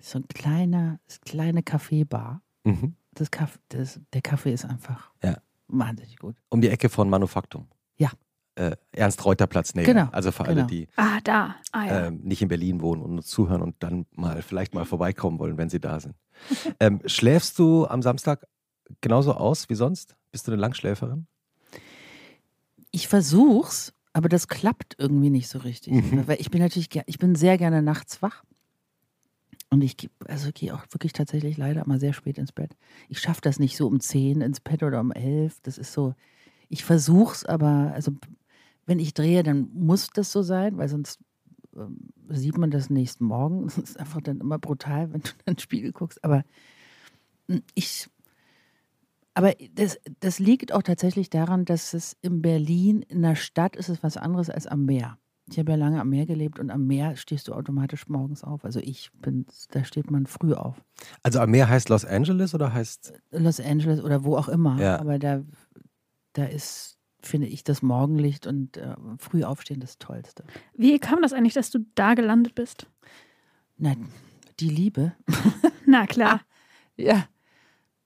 [0.00, 2.42] So ein kleiner, kleine Kaffeebar.
[2.64, 2.94] Mhm.
[3.12, 5.36] Das Kaff, das, der Kaffee ist einfach Ja.
[5.68, 6.36] wahnsinnig gut.
[6.48, 7.66] Um die Ecke von Manufaktum.
[7.96, 8.10] Ja.
[8.54, 9.84] Äh, Ernst-Reuter-Platz, nee.
[9.84, 10.66] Genau, Also für alle, genau.
[10.66, 11.56] die Ah, da.
[11.72, 12.06] Ah, ja.
[12.06, 15.56] ähm, nicht in Berlin wohnen und uns zuhören und dann mal vielleicht mal vorbeikommen wollen,
[15.58, 16.14] wenn sie da sind.
[16.80, 18.46] ähm, schläfst du am Samstag
[19.00, 20.16] genauso aus wie sonst?
[20.32, 21.26] Bist du eine Langschläferin?
[22.90, 25.92] Ich versuch's, aber das klappt irgendwie nicht so richtig.
[25.94, 26.26] Mhm.
[26.26, 28.42] Weil ich bin natürlich, ich bin sehr gerne nachts wach.
[29.72, 32.76] Und ich geh- also gehe auch wirklich tatsächlich leider mal sehr spät ins Bett.
[33.08, 35.60] Ich schaffe das nicht so um 10 ins Bett oder um 11.
[35.62, 36.14] Das ist so,
[36.68, 38.12] ich versuch's, aber also
[38.86, 41.20] wenn ich drehe, dann muss das so sein, weil sonst
[41.76, 43.66] ähm, sieht man das nächsten Morgen.
[43.66, 46.24] Das ist einfach dann immer brutal, wenn du in den Spiegel guckst.
[46.24, 46.42] Aber
[47.46, 48.08] mm, ich,
[49.34, 53.88] aber das, das liegt auch tatsächlich daran, dass es in Berlin, in der Stadt, ist
[53.88, 55.18] es was anderes als am Meer.
[55.50, 58.64] Ich habe ja lange am Meer gelebt und am Meer stehst du automatisch morgens auf.
[58.64, 60.80] Also ich bin, da steht man früh auf.
[61.22, 63.12] Also am Meer heißt Los Angeles oder heißt.
[63.32, 64.80] Los Angeles oder wo auch immer.
[64.80, 65.00] Ja.
[65.00, 65.42] Aber da,
[66.34, 70.44] da ist, finde ich, das Morgenlicht und äh, früh aufstehen das Tollste.
[70.74, 72.86] Wie kam das eigentlich, dass du da gelandet bist?
[73.76, 74.08] Nein,
[74.60, 75.12] die Liebe.
[75.86, 76.42] Na klar.
[76.96, 77.24] Ja.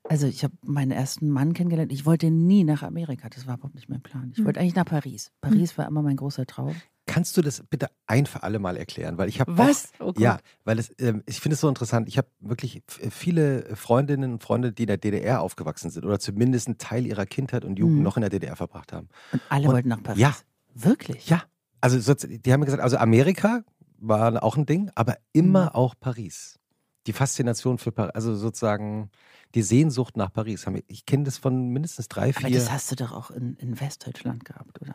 [0.07, 1.91] Also ich habe meinen ersten Mann kennengelernt.
[1.93, 3.29] Ich wollte nie nach Amerika.
[3.31, 4.31] Das war überhaupt nicht mein Plan.
[4.33, 4.45] Ich Hm.
[4.45, 5.31] wollte eigentlich nach Paris.
[5.41, 6.75] Paris war immer mein großer Traum.
[7.07, 9.19] Kannst du das bitte ein für alle Mal erklären?
[9.19, 9.93] Weil ich habe Was?
[9.99, 12.09] Auch, Oh ja, weil es, ähm, ich finde es so interessant.
[12.09, 16.19] Ich habe wirklich f- viele Freundinnen und Freunde, die in der DDR aufgewachsen sind oder
[16.19, 18.03] zumindest einen Teil ihrer Kindheit und Jugend Mhm.
[18.03, 19.09] noch in der DDR verbracht haben.
[19.33, 20.21] Und alle Und- wollten nach Paris.
[20.21, 20.35] ja.
[20.75, 21.29] Wirklich?
[21.29, 21.43] Ja,
[21.81, 23.63] also so, die haben mir gesagt, also Amerika
[23.99, 25.69] war auch ein Ding, aber immer Mhm.
[25.71, 26.59] auch Paris.
[27.07, 29.11] Die Faszination für Paris, also sozusagen
[29.55, 30.67] die Sehnsucht nach Paris.
[30.89, 32.59] Ich kenne das von mindestens drei, Aber vier.
[32.59, 34.95] das hast du doch auch in, in Westdeutschland gehabt, oder?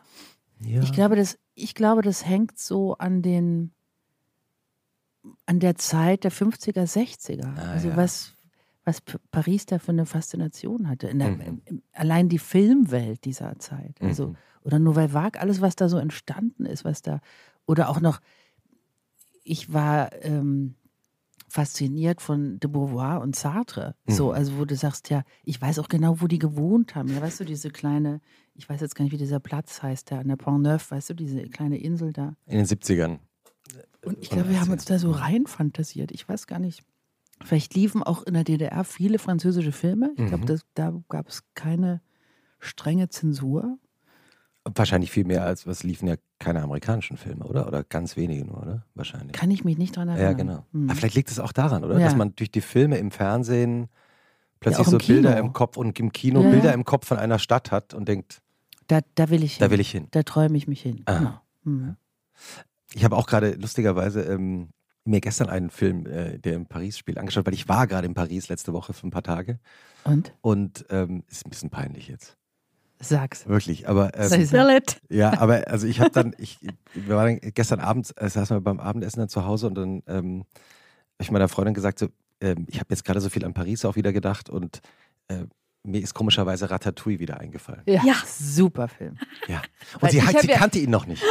[0.60, 0.82] ja.
[0.82, 3.72] Ich glaube, das, ich glaube, das hängt so an den
[5.46, 7.54] an der Zeit der 50er, 60er.
[7.56, 7.96] Ah, also ja.
[7.96, 8.34] was,
[8.84, 11.14] was Paris da für eine Faszination hatte.
[11.14, 11.60] Der, Mhm.
[11.66, 14.00] im, allein die Filmwelt dieser Zeit.
[14.00, 14.36] Also, Mhm.
[14.62, 17.20] Oder Nouvelle Vague, alles, was da so entstanden ist, was da.
[17.66, 18.20] Oder auch noch,
[19.42, 20.74] ich war ähm,
[21.50, 23.94] fasziniert von de Beauvoir und Sartre.
[24.06, 24.34] So, Mhm.
[24.34, 27.08] also wo du sagst, ja, ich weiß auch genau, wo die gewohnt haben.
[27.08, 28.20] Ja, weißt du, diese kleine,
[28.54, 31.10] ich weiß jetzt gar nicht, wie dieser Platz heißt, da an der Pont Neuf, weißt
[31.10, 32.36] du, diese kleine Insel da.
[32.46, 33.18] in den 70ern.
[34.04, 36.10] Und ich glaube, wir haben uns da so rein fantasiert.
[36.12, 36.82] Ich weiß gar nicht.
[37.44, 40.12] Vielleicht liefen auch in der DDR viele französische Filme.
[40.16, 40.58] Ich glaube, Mhm.
[40.74, 42.00] da gab es keine
[42.58, 43.78] strenge Zensur.
[44.74, 47.66] Wahrscheinlich viel mehr als, was liefen ja keine amerikanischen Filme, oder?
[47.66, 48.86] Oder ganz wenige nur, oder?
[48.94, 49.32] Wahrscheinlich.
[49.32, 50.36] Kann ich mich nicht dran ja, erinnern.
[50.36, 50.66] genau.
[50.72, 50.90] Hm.
[50.90, 51.98] Aber vielleicht liegt es auch daran, oder?
[51.98, 52.06] Ja.
[52.06, 53.88] Dass man durch die Filme im Fernsehen
[54.60, 55.46] plötzlich so im Bilder Kino.
[55.46, 56.72] im Kopf und im Kino Ja, Bilder ja.
[56.72, 58.40] im Kopf von einer Stadt hat und denkt,
[58.88, 59.60] Da, da will ich hin.
[59.66, 60.08] da will ich hin.
[60.10, 61.02] Da träume ich mich hin.
[61.06, 61.18] Ah.
[61.18, 61.40] Genau.
[61.64, 61.96] Hm.
[62.94, 64.68] Ich habe auch gerade lustigerweise ähm,
[65.04, 68.14] mir gestern einen Film, äh, der in Paris spielt, angeschaut, weil ich war gerade in
[68.14, 69.58] Paris letzte Woche für ein paar Tage
[70.04, 70.32] Und?
[70.40, 72.36] und ähm, ist ein bisschen peinlich jetzt.
[73.02, 73.48] Sag's.
[73.48, 75.00] Wirklich, aber ähm, it.
[75.08, 76.58] ja, aber also ich habe dann, ich,
[76.94, 80.44] wir waren gestern Abend, äh, saßen wir beim Abendessen dann zu Hause und dann ähm,
[81.14, 82.08] habe ich meiner Freundin gesagt, so,
[82.42, 84.80] ähm, ich habe jetzt gerade so viel an Paris auch wieder gedacht und
[85.28, 85.44] äh,
[85.82, 87.82] mir ist komischerweise Ratatouille wieder eingefallen.
[87.86, 88.02] Ja.
[88.04, 88.14] Ja.
[88.26, 89.16] Super Film.
[89.48, 89.62] Ja.
[89.94, 91.22] Und Weil sie, sie ja- kannte ihn noch nicht.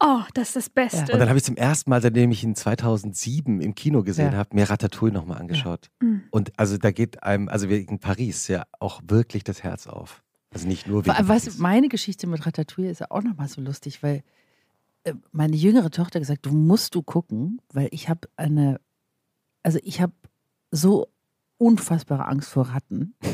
[0.00, 1.12] Oh, das ist das Beste.
[1.12, 4.38] Und dann habe ich zum ersten Mal, seitdem ich ihn 2007 im Kino gesehen Ja.
[4.38, 5.90] habe, mir Ratatouille nochmal angeschaut.
[6.00, 6.22] Mhm.
[6.30, 10.22] Und also da geht einem, also wegen Paris ja auch wirklich das Herz auf.
[10.52, 14.02] Also nicht nur wegen du, meine Geschichte mit Ratatouille ist ja auch nochmal so lustig,
[14.02, 14.22] weil
[15.04, 18.80] äh, meine jüngere Tochter gesagt, du musst du gucken, weil ich habe eine,
[19.62, 20.12] also ich habe
[20.70, 21.08] so
[21.58, 23.14] unfassbare Angst vor Ratten.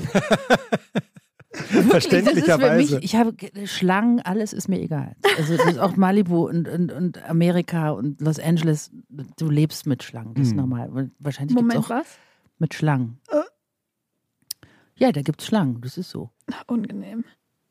[1.57, 2.97] Das ist für Verständlicherweise.
[2.97, 5.15] mich, ich habe ge- Schlangen, alles ist mir egal.
[5.39, 10.03] Also das ist auch Malibu und, und, und Amerika und Los Angeles, du lebst mit
[10.03, 10.57] Schlangen, das ist Hm.
[10.57, 10.91] normal.
[10.91, 12.19] Und Wahrscheinlich gibt es Moment, auch was?
[12.59, 13.21] mit Schlangen.
[14.97, 16.31] Ja, da gibt es Schlangen, das ist so.
[16.67, 17.25] Unangenehm.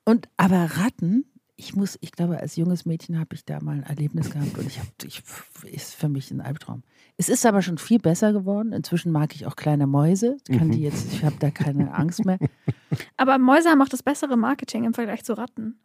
[0.06, 3.84] Und aber Ratten, ich muss, ich glaube, als junges Mädchen habe ich da mal ein
[3.84, 5.24] Erlebnis gehabt und ich habe, ich,
[5.72, 6.84] ist für mich ein Albtraum.
[7.16, 8.74] Es ist aber schon viel besser geworden.
[8.74, 10.38] Inzwischen mag ich auch kleine Mäuse.
[10.48, 10.84] Ich kann die Mhm.
[10.86, 12.40] jetzt, ich habe da keine Angst mehr.
[13.18, 15.78] Aber Mäuse haben auch das bessere Marketing im Vergleich zu Ratten.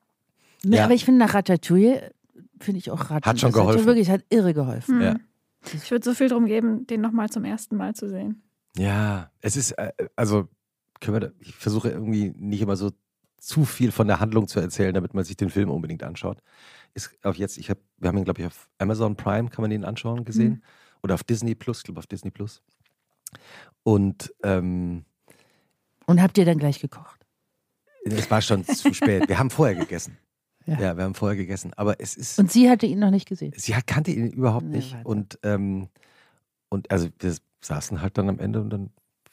[0.64, 0.84] Ja.
[0.84, 2.12] Aber ich finde nach Ratatouille
[2.58, 3.26] finde ich auch Ratten.
[3.26, 3.80] Hat schon das Hat geholfen.
[3.80, 4.96] ja wirklich, hat irre geholfen.
[4.96, 5.02] Mhm.
[5.02, 5.16] Ja.
[5.74, 8.42] Ich würde so viel drum geben, den nochmal zum ersten Mal zu sehen.
[8.76, 10.48] Ja, es ist, äh, also
[11.00, 12.90] können wir, da, ich versuche irgendwie nicht immer so
[13.38, 16.42] zu viel von der Handlung zu erzählen, damit man sich den Film unbedingt anschaut.
[16.94, 19.70] Ist auch jetzt, ich habe, wir haben ihn, glaube ich, auf Amazon Prime, kann man
[19.70, 20.50] ihn anschauen, gesehen.
[20.54, 20.62] Mhm.
[21.02, 22.62] Oder auf Disney Plus, ich glaube auf Disney Plus.
[23.84, 25.04] Und ähm,
[26.06, 27.24] Und habt ihr dann gleich gekocht?
[28.04, 29.28] es war schon zu spät.
[29.28, 30.16] Wir haben vorher gegessen.
[30.66, 30.80] Ja.
[30.80, 30.96] Ja.
[30.96, 31.72] wir haben vorher gegessen.
[31.74, 33.52] Aber es ist, Und sie hatte ihn noch nicht gesehen.
[33.56, 34.94] sie kannte ihn überhaupt Nee, nicht.
[34.94, 35.08] warte.
[35.08, 35.88] Und, ähm,
[36.70, 38.90] und also wir saßen halt dann am Ende und dann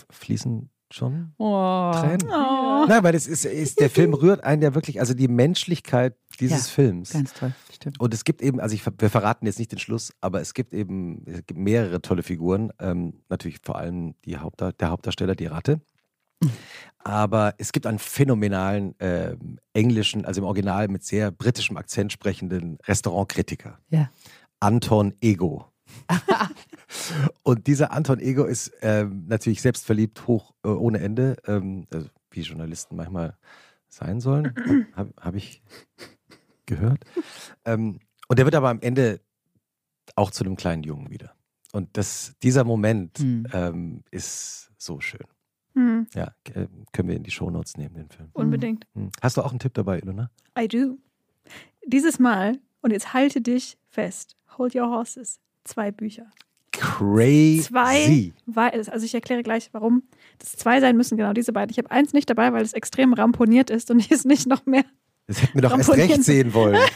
[0.09, 1.91] fließen schon Oh.
[1.93, 2.27] Tränen.
[2.27, 2.85] Oh.
[2.87, 6.67] Nein, weil es ist, ist, der Film rührt einen ja wirklich, also die Menschlichkeit dieses
[6.67, 7.11] Ja, Films.
[7.11, 7.99] Ganz toll, stimmt.
[7.99, 10.73] Und es gibt eben, also ich, wir verraten jetzt nicht den Schluss, aber es gibt
[10.73, 12.71] eben es gibt mehrere tolle Figuren.
[12.79, 15.81] Ähm, natürlich vor allem die Hauptda der Hauptdarsteller, die Ratte.
[16.99, 22.77] Aber es gibt einen phänomenalen ähm, englischen, also im Original mit sehr britischem Akzent sprechenden
[22.83, 23.79] Restaurantkritiker.
[23.89, 24.09] Ja.
[24.59, 25.65] Anton Ego.
[27.43, 32.41] Und dieser Anton Ego ist ähm, natürlich selbstverliebt hoch äh, ohne Ende, ähm, also wie
[32.41, 33.37] Journalisten manchmal
[33.89, 34.53] sein sollen,
[34.95, 35.61] habe hab ich
[36.65, 37.03] gehört.
[37.65, 39.21] Ähm, und der wird aber am Ende
[40.15, 41.33] auch zu einem kleinen Jungen wieder.
[41.73, 43.47] Und das, dieser Moment Hm.
[43.53, 45.25] ähm, ist so schön.
[45.73, 48.29] Hm, Ja, äh, können wir in die Shownotes nehmen, den Film.
[48.33, 48.87] unbedingt.
[48.93, 49.09] Hm.
[49.21, 50.31] Hast du auch einen Tipp dabei, Ilona?
[50.57, 50.97] I do.
[51.85, 56.27] Dieses Mal, und jetzt halte dich fest, hold your horses, zwei Bücher.
[56.79, 57.63] Crazy.
[57.63, 60.03] Zwei, weil, also ich erkläre gleich, warum
[60.39, 61.71] das zwei sein müssen, genau diese beiden.
[61.71, 64.65] Ich habe eins nicht dabei, weil es extrem ramponiert ist und ich es nicht noch
[64.65, 64.85] mehr.
[65.27, 66.79] Das hätten wir doch erst recht sehen wollen.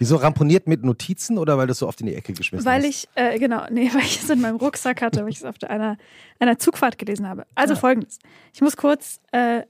[0.00, 2.82] Wieso ramponiert mit Notizen oder weil du es so oft in die Ecke geschmissen Weil
[2.82, 2.88] hast?
[2.88, 5.56] ich, äh, genau, nee, weil ich es in meinem Rucksack hatte, weil ich es auf
[5.66, 5.98] einer,
[6.38, 7.46] einer Zugfahrt gelesen habe.
[7.56, 8.20] Also folgendes.
[8.54, 9.62] Ich muss kurz äh,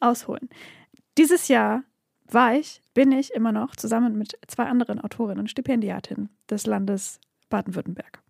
[0.00, 0.48] ausholen.
[1.18, 1.84] Dieses Jahr
[2.26, 7.20] war ich, bin ich immer noch zusammen mit zwei anderen Autorinnen und Stipendiatinnen des Landes
[7.50, 8.23] Baden-Württemberg.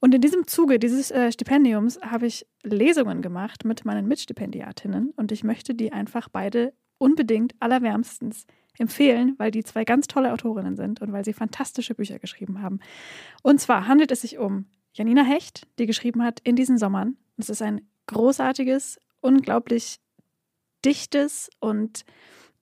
[0.00, 5.32] Und in diesem Zuge dieses äh, Stipendiums habe ich Lesungen gemacht mit meinen Mitstipendiatinnen und
[5.32, 8.46] ich möchte die einfach beide unbedingt allerwärmstens
[8.78, 12.78] empfehlen, weil die zwei ganz tolle Autorinnen sind und weil sie fantastische Bücher geschrieben haben.
[13.42, 17.16] Und zwar handelt es sich um Janina Hecht, die geschrieben hat In diesen Sommern.
[17.36, 20.00] Es ist ein großartiges, unglaublich
[20.84, 22.04] dichtes und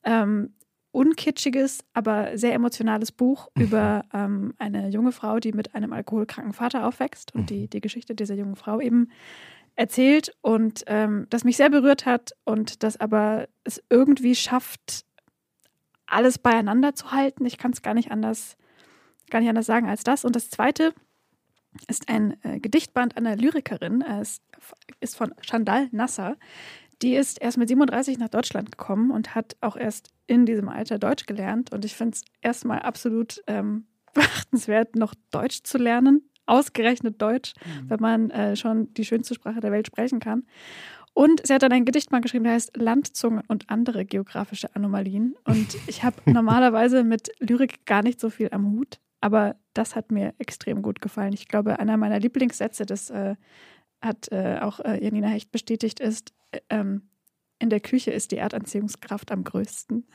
[0.05, 0.55] ähm,
[0.97, 6.87] unkitschiges, aber sehr emotionales Buch über ähm, eine junge Frau, die mit einem alkoholkranken Vater
[6.87, 9.11] aufwächst und die die Geschichte dieser jungen Frau eben
[9.75, 15.05] erzählt und ähm, das mich sehr berührt hat und das aber es irgendwie schafft,
[16.07, 17.45] alles beieinander zu halten.
[17.45, 18.57] Ich kann es gar nicht anders,
[19.29, 20.25] gar nicht anders sagen als das.
[20.25, 20.95] Und das zweite
[21.89, 24.01] ist ein äh, Gedichtband einer Lyrikerin.
[24.01, 24.41] Es
[25.01, 26.37] ist von Chandal Nasser.
[27.03, 30.99] Die ist erst mit 37 nach Deutschland gekommen und hat auch erst in diesem Alter
[30.99, 31.73] Deutsch gelernt.
[31.73, 36.29] Und ich finde es erstmal absolut ähm, beachtenswert, noch Deutsch zu lernen.
[36.49, 37.55] Ausgerechnet Deutsch,
[37.89, 40.45] wenn man äh, schon die schönste Sprache der Welt sprechen kann.
[41.13, 45.35] Und sie hat dann ein Gedichtband geschrieben, der heißt Landzungen und andere geografische Anomalien.
[45.45, 50.13] Und ich habe normalerweise mit Lyrik gar nicht so viel am Hut, aber das hat
[50.13, 51.33] mir extrem gut gefallen.
[51.33, 53.35] Ich glaube, einer meiner Lieblingssätze, das äh,
[54.03, 57.09] hat äh, auch äh, Janina Hecht bestätigt, ist, äh, ähm,
[57.59, 60.07] in der Küche ist die Erdanziehungskraft am größten.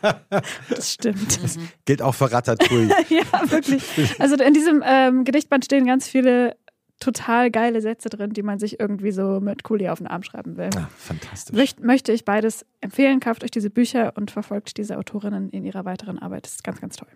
[0.68, 1.40] das stimmt.
[1.84, 2.88] Gilt auch für Ratatouille.
[3.08, 3.82] ja, wirklich.
[4.20, 6.56] Also in diesem ähm, Gedichtband stehen ganz viele
[7.00, 10.56] total geile Sätze drin, die man sich irgendwie so mit Kuli auf den Arm schreiben
[10.56, 10.70] will.
[10.76, 11.56] ah, fantastisch.
[11.56, 13.18] Möcht, möchte ich beides empfehlen.
[13.18, 16.44] Kauft euch diese Bücher und verfolgt diese Autorinnen in ihrer weiteren Arbeit.
[16.44, 17.08] Das ist ganz, ganz toll.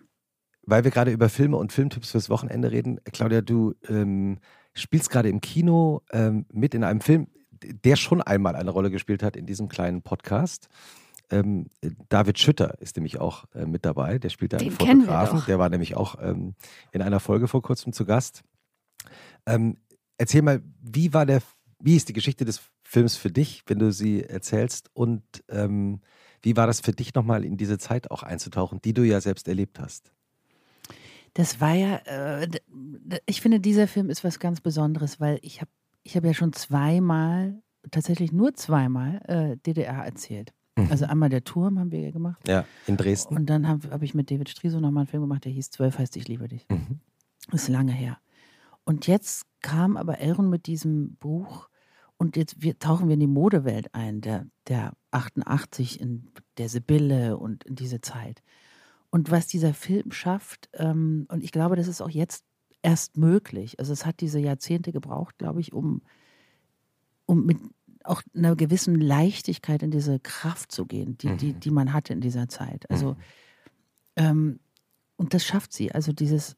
[0.63, 4.39] Weil wir gerade über Filme und Filmtipps fürs Wochenende reden, Claudia, du ähm,
[4.73, 7.27] spielst gerade im Kino ähm, mit in einem Film,
[7.63, 10.69] der schon einmal eine Rolle gespielt hat in diesem kleinen Podcast.
[11.29, 11.67] Ähm,
[12.09, 14.17] David Schütter ist nämlich auch äh, mit dabei.
[14.17, 15.43] Der spielt da einen Den wir Fotografen.
[15.47, 16.55] Der war nämlich auch ähm,
[16.91, 18.43] in einer Folge vor kurzem zu Gast.
[19.45, 19.77] Ähm,
[20.17, 21.41] erzähl mal, wie war der,
[21.79, 24.89] wie ist die Geschichte des Films für dich, wenn du sie erzählst?
[24.93, 26.01] Und ähm,
[26.41, 29.47] wie war das für dich nochmal in diese Zeit auch einzutauchen, die du ja selbst
[29.47, 30.11] erlebt hast?
[31.33, 32.47] Das war ja, äh,
[33.25, 35.69] ich finde, dieser Film ist was ganz Besonderes, weil ich habe
[36.07, 40.53] ich hab ja schon zweimal, tatsächlich nur zweimal, äh, DDR erzählt.
[40.89, 42.47] Also einmal der Turm haben wir ja gemacht.
[42.47, 43.35] Ja, in Dresden.
[43.35, 45.97] Und dann habe hab ich mit David Striso nochmal einen Film gemacht, der hieß Zwölf
[45.97, 46.65] heißt Ich liebe dich.
[46.69, 47.01] Mhm.
[47.51, 48.19] Ist lange her.
[48.85, 51.67] Und jetzt kam aber Elrond mit diesem Buch
[52.15, 57.37] und jetzt wir, tauchen wir in die Modewelt ein, der, der 88 in der Sibylle
[57.37, 58.43] und in diese Zeit.
[59.09, 62.45] Und was dieser Film schafft, ähm, und ich glaube, das ist auch jetzt
[62.87, 63.79] erst möglich.
[63.79, 66.01] Also es hat diese Jahrzehnte gebraucht, glaube ich, um,
[67.25, 67.57] um mit
[68.05, 72.21] auch einer gewissen Leichtigkeit in diese Kraft zu gehen, die, die, die man hatte in
[72.21, 72.89] dieser Zeit.
[72.89, 73.17] Also
[74.15, 74.61] ähm,
[75.17, 76.55] und das schafft sie, also dieses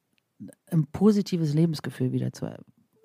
[0.68, 2.46] ein positives Lebensgefühl wieder zu,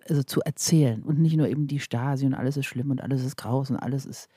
[0.07, 3.25] also zu erzählen und nicht nur eben die Stasi und alles ist schlimm und alles
[3.25, 4.29] ist graus und alles ist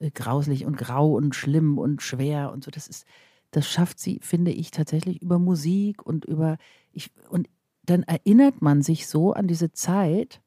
[0.00, 2.70] äh, grauslich und grau und schlimm und schwer und so.
[2.70, 3.04] Das ist,
[3.50, 6.56] das schafft sie, finde ich, tatsächlich über Musik und über
[6.90, 7.50] ich und
[7.86, 10.40] dann erinnert man sich so an diese Zeit.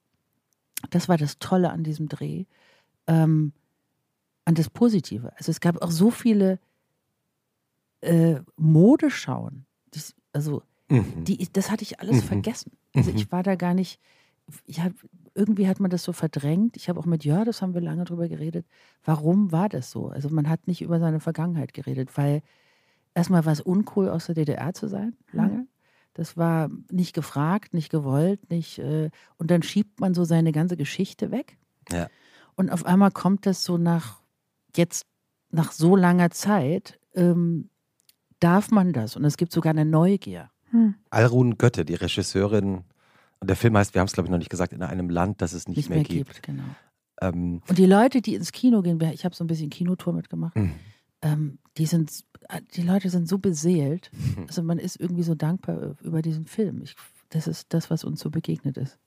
[0.89, 2.45] Das war das Tolle an diesem Dreh,
[3.07, 3.53] ähm,
[4.45, 5.33] an das Positive.
[5.37, 6.59] Also es gab auch so viele
[8.01, 9.65] äh, Modeschauen.
[9.93, 11.25] Dies, also Mhm.
[11.25, 12.27] die, das hatte ich alles Mhm.
[12.27, 12.71] vergessen.
[12.95, 13.17] Also Mhm.
[13.17, 13.99] ich war da gar nicht,
[14.65, 14.93] ich hab,
[15.35, 16.77] irgendwie hat man das so verdrängt.
[16.77, 18.65] Ich habe auch mit Jörg, das haben wir lange drüber geredet,
[19.03, 20.07] warum war das so?
[20.07, 22.41] Also man hat nicht über seine Vergangenheit geredet, weil
[23.13, 25.66] erstmal war es uncool, aus der DDR zu sein, lange.
[26.17, 30.75] Das war nicht gefragt, nicht gewollt, nicht, äh, und dann schiebt man so seine ganze
[30.75, 31.57] Geschichte weg.
[31.91, 32.07] Ja.
[32.55, 34.19] Und auf einmal kommt das so nach,
[34.75, 35.05] jetzt
[35.51, 37.69] nach so langer Zeit, ähm,
[38.39, 39.15] darf man das.
[39.15, 40.49] Und es gibt sogar eine Neugier.
[40.71, 40.95] Hm.
[41.11, 42.83] Alrun Götte, die Regisseurin,
[43.39, 45.41] und der Film heißt, wir haben es glaube ich noch nicht gesagt, in einem Land,
[45.43, 46.41] das es nicht, nicht mehr gibt.
[46.41, 46.63] Genau.
[47.21, 50.55] Ähm, Und die Leute, die ins Kino gehen, ich habe so ein bisschen Kinotour mitgemacht,
[50.55, 50.73] Mhm.
[51.21, 52.23] ähm, die sind,
[52.75, 54.11] die Leute sind so beseelt.
[54.47, 56.81] Also man ist irgendwie so dankbar über diesen Film.
[56.83, 56.95] Ich,
[57.29, 58.97] das ist das, was uns so begegnet ist.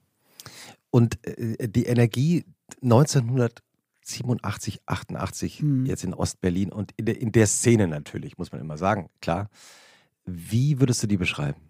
[0.90, 2.44] Und äh, die Energie
[2.82, 5.86] 1987, 88 Hm.
[5.86, 9.48] jetzt in Ostberlin und in der, in der Szene natürlich, muss man immer sagen, klar.
[10.26, 11.60] Wie würdest du die beschreiben?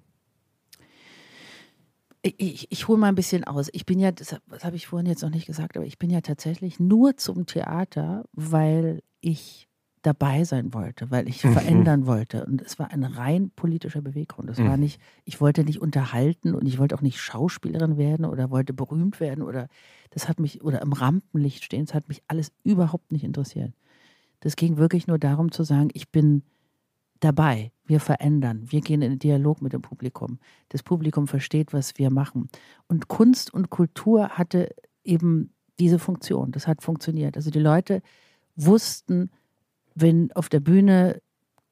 [2.23, 3.69] Ich, ich, ich hole mal ein bisschen aus.
[3.73, 6.11] Ich bin ja, das, das habe ich vorhin jetzt noch nicht gesagt, aber ich bin
[6.11, 9.70] ja tatsächlich nur zum Theater, weil ich
[10.03, 11.53] dabei sein wollte, weil ich Mhm.
[11.53, 12.47] verändern wollte.
[12.47, 14.49] Und es war ein rein politischer Beweggrund.
[14.49, 14.83] Es war Mhm.
[14.85, 19.21] nicht, ich wollte nicht unterhalten und ich wollte auch nicht Schauspielerin werden oder wollte berühmt
[19.21, 19.69] werden oder
[20.11, 23.75] das hat mich, oder im Rampenlicht stehen, das hat mich alles überhaupt nicht interessiert.
[24.41, 26.43] Das ging wirklich nur darum zu sagen, ich bin
[27.21, 30.39] dabei, wir verändern, wir gehen in den Dialog mit dem Publikum.
[30.71, 32.49] Das Publikum versteht, was wir machen.
[32.89, 34.71] Und Kunst und Kultur hatte
[35.05, 36.53] eben diese Funktion.
[36.53, 37.37] Das hat funktioniert.
[37.37, 38.01] Also die Leute
[38.57, 39.31] wussten,
[39.95, 41.21] wenn auf der Bühne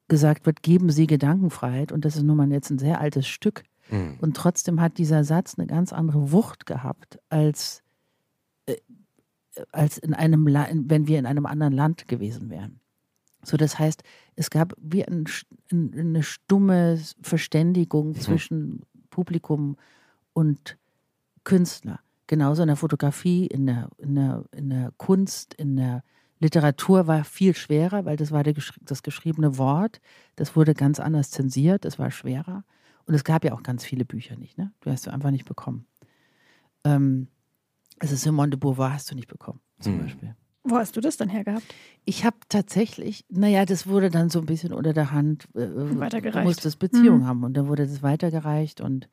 [0.09, 3.65] gesagt wird, geben Sie Gedankenfreiheit, und das ist nun mal jetzt ein sehr altes Stück,
[3.91, 4.19] Mhm.
[4.21, 7.83] und trotzdem hat dieser Satz eine ganz andere Wucht gehabt, als,
[8.67, 8.77] äh,
[9.73, 12.81] als in einem La wenn wir in einem anderen Land gewesen wären.
[13.43, 14.03] So, das heißt,
[14.37, 15.25] es gab wie ein,
[15.73, 19.77] eine stumme Verständigung zwischen Publikum
[20.35, 20.77] und
[21.45, 22.01] Künstler.
[22.27, 26.03] Genauso in der Fotografie, in der, in der, in der Kunst, in der
[26.41, 30.01] Literatur war viel schwerer, weil das war der, geschri- das geschriebene Wort.
[30.37, 32.65] Das wurde ganz anders zensiert, das war schwerer.
[33.07, 34.73] Und es gab ja auch ganz viele Bücher nicht, ne?
[34.81, 35.87] Du hast du einfach nicht bekommen.
[36.85, 37.29] Ähm,
[37.99, 40.01] also Simone de Beauvoir hast du nicht bekommen, zum Hm.
[40.05, 40.37] Beispiel.
[40.65, 41.65] Wo hast du das dann hergehabt?
[42.05, 46.37] Ich habe tatsächlich, naja, das wurde dann so ein bisschen unter der Hand, äh, Weitergereicht.
[46.37, 47.27] du musstest Beziehung Mhm.
[47.27, 49.09] haben und dann wurde das weitergereicht und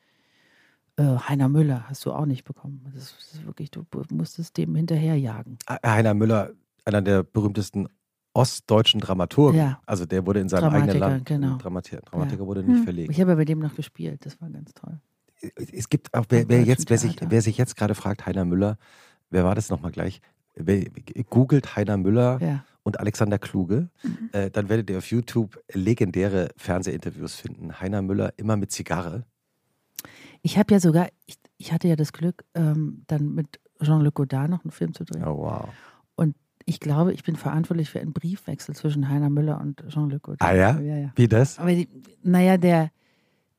[0.98, 2.82] äh, Heiner Müller hast du auch nicht bekommen.
[2.94, 5.58] Das ist wirklich, du musstest dem hinterherjagen.
[5.86, 6.52] Heiner Müller,
[6.86, 7.88] einer der berühmtesten
[8.34, 9.58] ostdeutschen Dramaturgen.
[9.60, 9.82] Ja.
[9.86, 11.26] Also der wurde in seinem eigenen Dramatiker, Land.
[11.26, 11.58] genau.
[11.58, 12.48] Dramatiker, Dramatiker Ja.
[12.48, 12.84] wurde nicht Hm.
[12.84, 13.12] verlegt.
[13.12, 15.00] Ich habe ja bei dem noch gespielt, das war ganz toll.
[15.56, 18.78] Es gibt auch, wer, wer, jetzt, wer, sich, wer sich jetzt gerade fragt, Heiner Müller,
[19.30, 20.22] wer war das nochmal gleich?
[20.56, 20.86] Wer,
[21.30, 22.66] googelt Heiner Müller Ja.
[22.84, 24.30] und Alexander Kluge, Mhm.
[24.32, 27.80] äh, dann werdet ihr auf YouTube legendäre Fernsehinterviews finden.
[27.80, 29.24] Heiner Müller immer mit Zigarre.
[30.42, 34.50] Ich habe ja sogar, ich, ich hatte ja das Glück, ähm, dann mit Jean-Luc Godard
[34.50, 35.24] noch einen Film zu drehen.
[35.26, 35.70] Oh, wow.
[36.66, 40.42] Ich glaube, ich bin verantwortlich für einen Briefwechsel zwischen Heiner Müller und Jean-Luc Godard.
[40.42, 40.80] Ah ja?
[40.80, 41.12] ja, ja.
[41.16, 41.60] Wie das?
[41.60, 41.88] Aber die,
[42.24, 42.90] naja, der,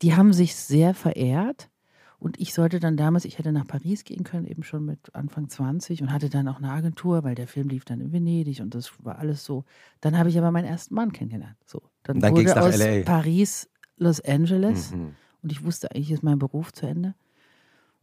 [0.02, 1.70] die haben sich sehr verehrt
[2.18, 5.48] Und ich sollte dann damals, ich hätte nach Paris gehen können, eben schon mit Anfang
[5.48, 8.74] 20 und hatte dann auch eine Agentur, weil der Film lief dann in Venedig und
[8.74, 9.64] das war alles so.
[10.00, 11.56] Dann habe ich aber meinen ersten Mann kennengelernt.
[11.66, 11.82] So.
[12.02, 13.02] Dann, Dann ging's wurde nach aus LA.
[13.04, 15.14] Paris Los Angeles Mhm.
[15.42, 17.14] und ich wusste eigentlich, ist mein Beruf zu Ende.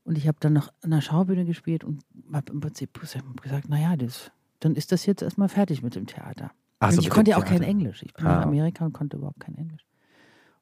[0.05, 2.93] Und ich habe dann noch an der Schaubühne gespielt und habe im Prinzip
[3.41, 4.31] gesagt, naja, das,
[4.65, 6.51] dann ist das jetzt erstmal fertig mit dem Theater.
[6.79, 7.61] Ach und so, ich konnte ja auch kein.
[7.63, 8.03] Englisch.
[8.03, 8.39] Ich bin Ah.
[8.39, 9.85] nach Amerika und konnte überhaupt kein Englisch.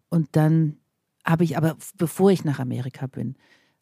[0.10, 0.78] Und dann
[1.26, 3.36] habe ich aber, bevor ich nach Amerika bin,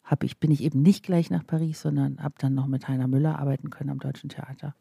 [0.04, 3.08] hab ich, bin ich eben nicht gleich nach Paris, sondern habe dann noch mit Heiner
[3.08, 4.74] Müller arbeiten können am Deutschen Theater.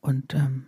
[0.00, 0.66] Und ähm,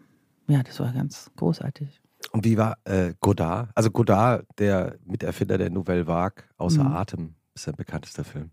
[0.49, 2.01] ja, das war ganz großartig.
[2.33, 3.71] Und wie war äh, Godard?
[3.75, 6.93] Also Godard, der Miterfinder der Nouvelle Vague, außer Mhm.
[6.93, 8.51] Atem, ist sein bekanntester Film.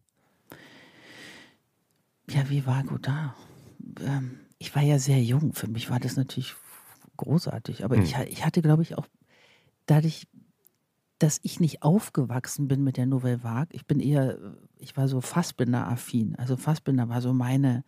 [2.30, 3.34] Ja, wie war Godard?
[4.02, 5.54] Ähm, ich war ja sehr jung.
[5.54, 6.56] Für mich war das natürlich
[7.18, 7.84] großartig.
[7.84, 8.04] Aber Hm.
[8.04, 9.08] ich, ich hatte, glaube ich, auch
[9.88, 10.28] dadurch,
[11.18, 14.38] dass ich nicht aufgewachsen bin mit der Nouvelle Vague, ich bin eher,
[14.78, 16.36] ich war so Fassbinder-affin.
[16.36, 17.84] Also Fassbinder war so meine,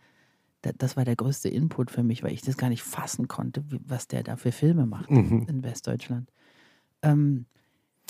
[0.64, 3.64] da- das war der größte Input für mich, weil ich das gar nicht fassen konnte,
[3.86, 5.46] was der da für Filme macht Mhm.
[5.48, 6.30] in Westdeutschland.
[7.02, 7.46] Ähm,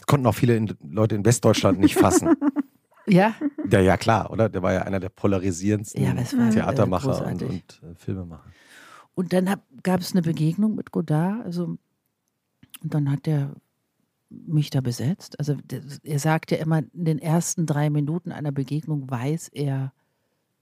[0.07, 2.29] konnten auch viele in, Leute in Westdeutschland nicht fassen.
[3.11, 3.35] ja,
[3.69, 4.49] ja, ja, klar, oder?
[4.49, 8.49] Der war ja einer der polarisierendsten Ja, Theatermacher und, und äh, Filmemacher.
[9.13, 9.49] Und dann
[9.83, 11.45] gab es eine Begegnung mit Godard.
[11.45, 11.77] Also,
[12.81, 13.53] und dann hat er
[14.29, 15.37] mich da besetzt.
[15.39, 15.57] Also
[16.03, 19.91] er sagt ja immer, in den ersten drei Minuten einer Begegnung weiß er,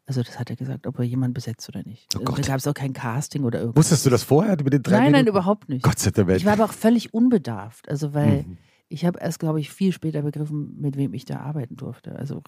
[0.07, 2.07] also das hat er gesagt, ob er jemanden besetzt oder nicht.
[2.15, 3.83] Oh Also, da gab es auch kein Casting oder irgendwas.
[3.83, 5.29] Wusstest du das vorher mit den drei Nein, nein, Minuten?
[5.29, 5.83] überhaupt nicht.
[5.83, 6.31] Gott sei Dank.
[6.31, 7.87] Ich war aber auch völlig unbedarft.
[7.89, 8.57] Also weil Mhm.
[8.89, 12.15] Ich habe erst, glaube ich, viel später begriffen, mit wem ich da arbeiten durfte.
[12.15, 12.41] Also,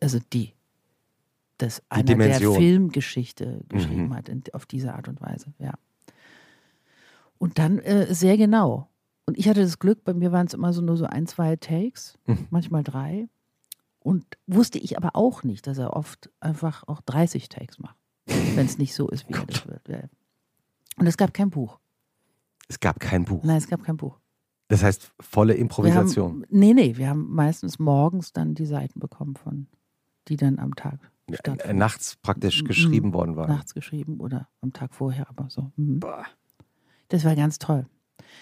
[0.00, 0.52] also die.
[1.58, 2.38] Dass einer der.
[2.38, 4.14] Filmgeschichte geschrieben Mhm.
[4.14, 5.72] hat, in, auf diese Art und Weise, ja.
[7.38, 8.88] Und dann äh, sehr genau.
[9.26, 11.56] Und ich hatte das Glück, bei mir waren es immer so nur so ein, zwei
[11.56, 12.46] Takes, Mhm.
[12.50, 13.28] manchmal drei.
[14.00, 18.64] Und wusste ich aber auch nicht, dass er oft einfach auch 30 Takes macht, wenn
[18.66, 19.80] es nicht so ist, wie er das will.
[19.88, 20.02] Ja.
[20.96, 21.78] Und es gab kein Buch.
[22.68, 23.42] Es gab kein Buch.
[23.44, 24.18] Nein, es gab kein Buch.
[24.68, 26.30] Das heißt, volle Improvisation.
[26.32, 29.66] haben, nee, nee, wir haben meistens morgens dann die Seiten bekommen von,
[30.28, 30.98] die dann am Tag
[31.32, 31.78] stattfinden.
[31.78, 32.66] nachts praktisch Mhm.
[32.66, 33.48] geschrieben worden waren.
[33.50, 35.72] Nachts geschrieben oder am Tag vorher, aber so.
[35.76, 36.00] Mhm.
[37.08, 37.86] Das war ganz toll.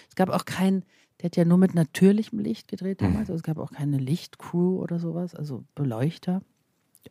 [0.09, 0.83] Es gab auch kein,
[1.21, 3.05] der hat ja nur mit natürlichem Licht gedreht Mhm.
[3.05, 3.29] damals.
[3.29, 6.41] Also es gab auch keine Lichtcrew oder sowas, also Beleuchter.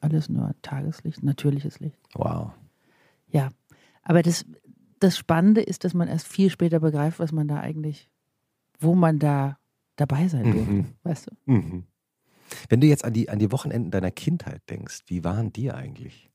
[0.03, 1.99] Alles nur Tageslicht, natürliches Licht.
[2.15, 2.51] Wow.
[3.29, 3.49] Ja,
[4.03, 4.45] aber das,
[5.01, 8.11] das Spannende ist, dass man erst viel später begreift, was man da eigentlich,
[8.79, 9.59] wo man da
[9.97, 10.73] dabei sein durfte.
[10.73, 10.87] Mhm.
[11.03, 11.53] Weißt du?
[11.53, 11.85] Mhm.
[12.69, 16.31] Wenn du jetzt an die, an die Wochenenden deiner Kindheit denkst, wie waren die eigentlich?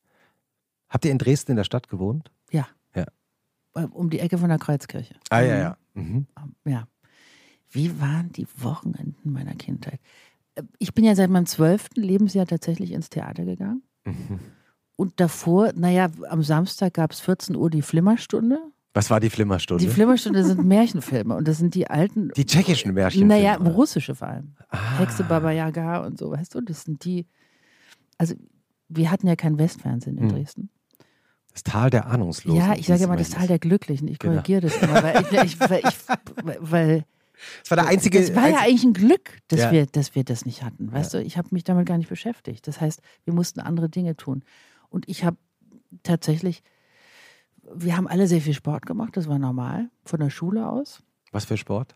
[0.90, 2.32] Habt ihr in Dresden in der Stadt gewohnt?
[3.74, 5.16] Äh, Um die Ecke von der Kreuzkirche.
[5.30, 5.78] Ah, ja, ja.
[5.94, 6.28] Mhm.
[6.38, 6.88] Ähm, Ja.
[7.70, 10.02] Wie waren die Wochenenden meiner Kindheit?
[10.56, 13.82] Äh, Ich bin ja seit meinem zwölften Lebensjahr tatsächlich ins Theater gegangen.
[14.04, 14.40] Mhm.
[14.98, 18.60] Und davor, naja, am Samstag gab es 14 Uhr die Flimmerstunde.
[18.94, 19.84] Was war die Flimmerstunde?
[19.84, 23.28] Die Flimmerstunde sind Märchenfilme und das sind die alten, Die tschechischen Märchen.
[23.28, 24.56] naja, russische vor allem.
[24.70, 24.98] ah.
[25.00, 27.26] Hexe Baba Yaga und so, weißt du, das sind die.
[28.18, 28.36] Also,
[28.90, 30.30] wir hatten ja kein Westfernsehen in Hm.
[30.36, 30.70] Dresden.
[31.54, 32.60] Das Tal der Ahnungslosen.
[32.62, 33.30] ja, ich sage immer das.
[33.32, 34.08] Tal der Glücklichen.
[34.08, 34.34] Ich Genau.
[34.36, 35.96] korrigiere das immer, weil ich, weil, ich,
[36.60, 37.06] weil
[37.62, 38.20] Das war der einzige.
[38.20, 39.72] das war ja eigentlich ein Glück, dass, Ja.
[39.72, 40.92] wir, dass wir das nicht hatten.
[40.92, 42.68] Weißt du, ich habe mich damit gar nicht beschäftigt.
[42.68, 44.44] Das heißt, wir mussten andere Dinge tun.
[44.90, 45.38] Und ich habe
[46.04, 46.64] tatsächlich,
[47.76, 51.02] wir haben alle sehr viel Sport gemacht, das war normal, von der Schule aus.
[51.32, 51.96] Was für Sport?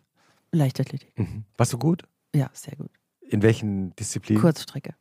[0.52, 1.12] Leichtathletik.
[1.18, 1.44] Mhm.
[1.58, 2.04] Warst du gut?
[2.34, 2.90] Ja, sehr gut.
[3.22, 4.42] In welchen Disziplinen?
[4.42, 4.94] Kurzstrecke.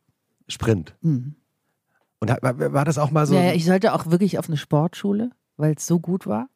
[0.47, 0.95] Sprint.
[1.01, 1.35] Mhm.
[2.19, 3.35] Und war, das auch mal so?
[3.35, 6.49] Ja, ich sollte auch wirklich auf eine Sportschule, weil es so gut war.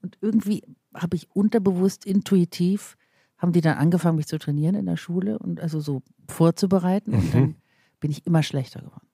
[0.00, 0.62] Und irgendwie
[0.94, 2.96] habe ich unterbewusst, intuitiv,
[3.38, 7.12] haben die dann angefangen, mich zu trainieren in der Schule und also so vorzubereiten.
[7.14, 7.32] Und Mhm.
[7.32, 7.54] dann
[8.00, 9.06] bin ich immer schlechter geworden.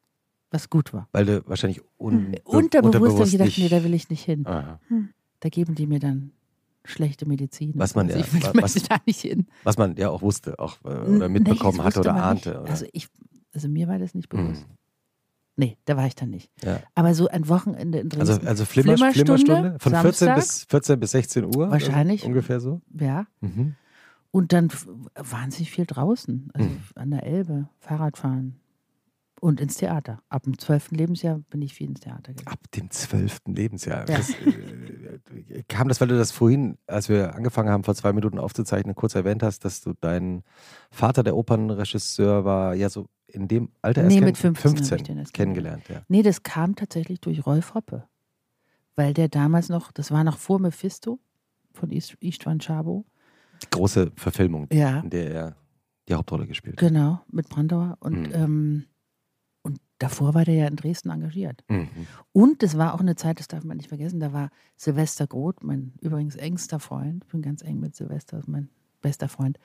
[0.50, 1.08] Was gut war.
[1.12, 4.46] weil du wahrscheinlich un Unterbewusst habe ich gedacht, nee, da will ich nicht hin.
[4.46, 4.80] Aha.
[5.40, 6.32] Da geben die mir dann
[6.84, 7.72] schlechte Medizin.
[7.76, 9.46] Was man Also ja- ich was- da nicht hin.
[9.64, 12.61] Was man ja auch wusste, auch äh, Nee, oder mitbekommen das hatte oder ahnte.
[12.62, 12.70] Oder?
[12.70, 13.08] Also, ich,
[13.52, 14.62] also mir war das nicht bewusst.
[14.66, 14.74] Mhm.
[15.56, 16.50] Nee, da war ich dann nicht.
[16.64, 16.80] Ja.
[16.94, 18.30] Aber so ein Wochenende in Dresden.
[18.37, 20.36] Also, also Flimmer, Flimmerstunde, Flimmerstunde von 14 Samstag.
[20.36, 21.70] bis, 14 bis 16 Uhr?
[21.70, 22.20] Wahrscheinlich.
[22.22, 22.80] Also ungefähr so?
[22.99, 23.26] ja.
[23.40, 23.74] Mhm.
[24.30, 24.68] Und dann
[25.14, 26.51] wahnsinnig viel draußen.
[26.55, 26.80] Also Mhm.
[26.94, 28.61] an der Elbe, Fahrradfahren
[29.41, 30.20] und ins Theater.
[30.28, 30.91] Ab dem 12.
[30.93, 32.49] Lebensjahr bin ich viel ins Theater gegangen.
[32.49, 33.41] Ab dem 12.
[33.47, 34.09] Lebensjahr.
[34.09, 34.16] Ja.
[34.16, 38.39] Das, äh, kam das, weil du das vorhin, als wir angefangen haben, vor zwei Minuten
[38.39, 40.43] aufzuzeichnen, kurz erwähnt hast, dass du deinen
[40.91, 45.03] Vater, der Opernregisseur war, ja so in dem Alter erst Nee, mit 15 habe ich
[45.03, 45.82] den erst kennengelernt.
[45.89, 46.03] Ja.
[46.09, 48.05] Nee, das kam tatsächlich durch Rolf Hoppe.
[48.97, 51.18] Weil der damals noch, das war noch vor Mephisto
[51.74, 53.05] von Ist- Istvan Chabo.
[53.62, 55.01] Die große Verfilmung, Ja.
[55.01, 55.57] in der er
[56.09, 56.89] die Hauptrolle gespielt hat.
[56.89, 57.97] Genau, mit Brandauer.
[58.01, 58.32] Und, Mhm.
[58.34, 58.84] ähm,
[59.99, 61.64] davor war der ja in Dresden engagiert.
[61.68, 61.88] Mhm.
[62.32, 65.62] Und es war auch eine Zeit, das darf man nicht vergessen, da war Silvester Groth,
[65.62, 67.24] mein übrigens engster Freund.
[67.24, 68.68] Ich bin ganz eng mit Silvester, mein
[69.01, 69.59] bester Freund.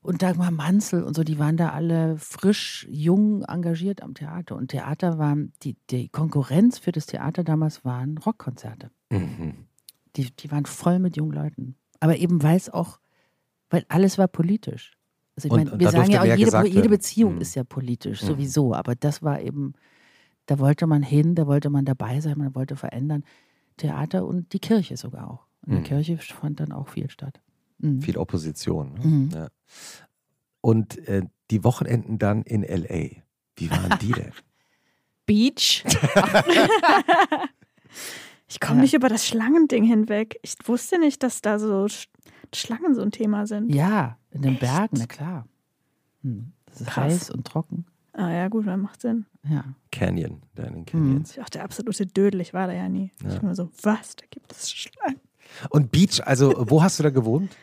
[0.00, 4.54] Und Dagmar Manzel und so, die waren da alle frisch, jung engagiert am Theater.
[4.54, 8.90] Und Theater war, die, die Konkurrenz für das Theater damals waren Rockkonzerte.
[9.10, 9.66] Mhm.
[10.16, 11.76] Die, die waren voll mit jungen Leuten.
[12.00, 13.00] Aber eben weil es auch,
[13.70, 14.97] weil alles war politisch.
[15.44, 16.88] Also ich meine, wir sagen ja auch, jede, jede.
[16.88, 17.40] Beziehung Mhm.
[17.42, 18.26] ist ja politisch, Mhm.
[18.26, 18.74] sowieso.
[18.74, 19.74] Aber das war eben,
[20.46, 23.22] da wollte man hin, da wollte man dabei sein, man wollte verändern.
[23.76, 25.46] Theater und die Kirche sogar auch.
[25.64, 25.84] In der Mhm.
[25.84, 27.40] Kirche fand dann auch viel statt.
[27.78, 28.02] Mhm.
[28.02, 28.94] Viel Opposition.
[28.94, 29.06] Ne?
[29.06, 29.28] Mhm.
[29.32, 29.48] Ja.
[30.60, 31.22] Und äh,
[31.52, 33.22] die Wochenenden dann in L.A.
[33.56, 34.32] Wie waren die denn?
[35.26, 35.84] Beach.
[38.48, 38.82] ich komme Ja.
[38.82, 40.38] nicht über das Schlangending hinweg.
[40.42, 42.08] Ich wusste nicht, dass da so Sch
[42.54, 43.74] Schlangen so ein Thema sind.
[43.74, 44.60] Ja, in den Echt?
[44.60, 45.46] Bergen, na klar.
[46.22, 46.52] Hm.
[46.66, 47.04] Das ist Krass.
[47.12, 47.86] heiß und trocken.
[48.12, 49.26] Ah ja, gut, dann macht Sinn.
[49.48, 49.64] Ja.
[49.92, 51.30] Canyon, da in den Canyons.
[51.30, 53.12] Ich dachte, der absolute Dödel, ich war da ja nie.
[53.22, 53.34] Ja.
[53.34, 55.20] Ich war so, was, da gibt es Schlangen.
[55.70, 57.56] Und Beach, also wo hast du da gewohnt?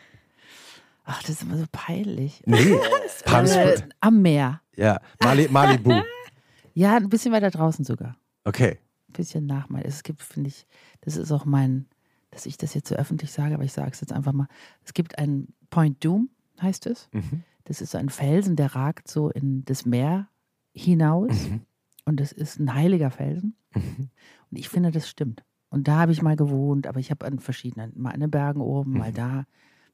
[1.04, 2.42] Ach, das ist immer so peinlich.
[2.46, 2.76] Nee,
[3.24, 3.80] Palm Springs.
[3.82, 4.60] Äh, am Meer.
[4.76, 5.92] Ja, Mali Malibu.
[6.74, 8.18] Ja, ein bisschen weiter draußen sogar.
[8.44, 8.78] Okay.
[9.08, 9.80] Ein bisschen nach mal.
[9.82, 10.66] Es gibt, finde ich,
[11.00, 11.86] das ist auch mein,
[12.30, 14.46] dass ich das jetzt so öffentlich sage, aber ich sage es jetzt einfach mal.
[14.84, 16.28] Es gibt einen Point Doom,
[16.62, 17.08] heißt es.
[17.12, 17.42] Mhm.
[17.64, 20.28] Das ist so ein Felsen, der ragt so in das Meer
[20.72, 21.48] hinaus.
[21.48, 21.62] Mhm.
[22.04, 23.56] Und das ist ein heiliger Felsen.
[23.74, 24.10] Mhm.
[24.50, 25.44] Und ich finde, das stimmt.
[25.70, 28.60] Und da habe ich mal gewohnt, aber ich habe an verschiedenen, mal an den Bergen
[28.60, 29.14] oben, mal Mhm.
[29.16, 29.46] da.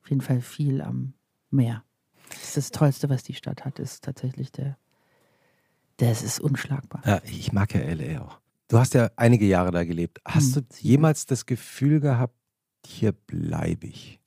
[0.02, 1.14] Auf jeden Fall viel am
[1.50, 1.82] Meer.
[2.28, 4.76] Das ist das Tollste, was die Stadt hat, ist tatsächlich der.
[5.98, 7.02] Das ist unschlagbar.
[7.06, 8.22] Ja, ich mag ja L.A.
[8.22, 8.40] auch.
[8.68, 10.20] Du hast ja einige Jahre da gelebt.
[10.26, 12.34] Hast Hm, du jemals das Gefühl gehabt,
[12.86, 14.18] hier bleibe ich?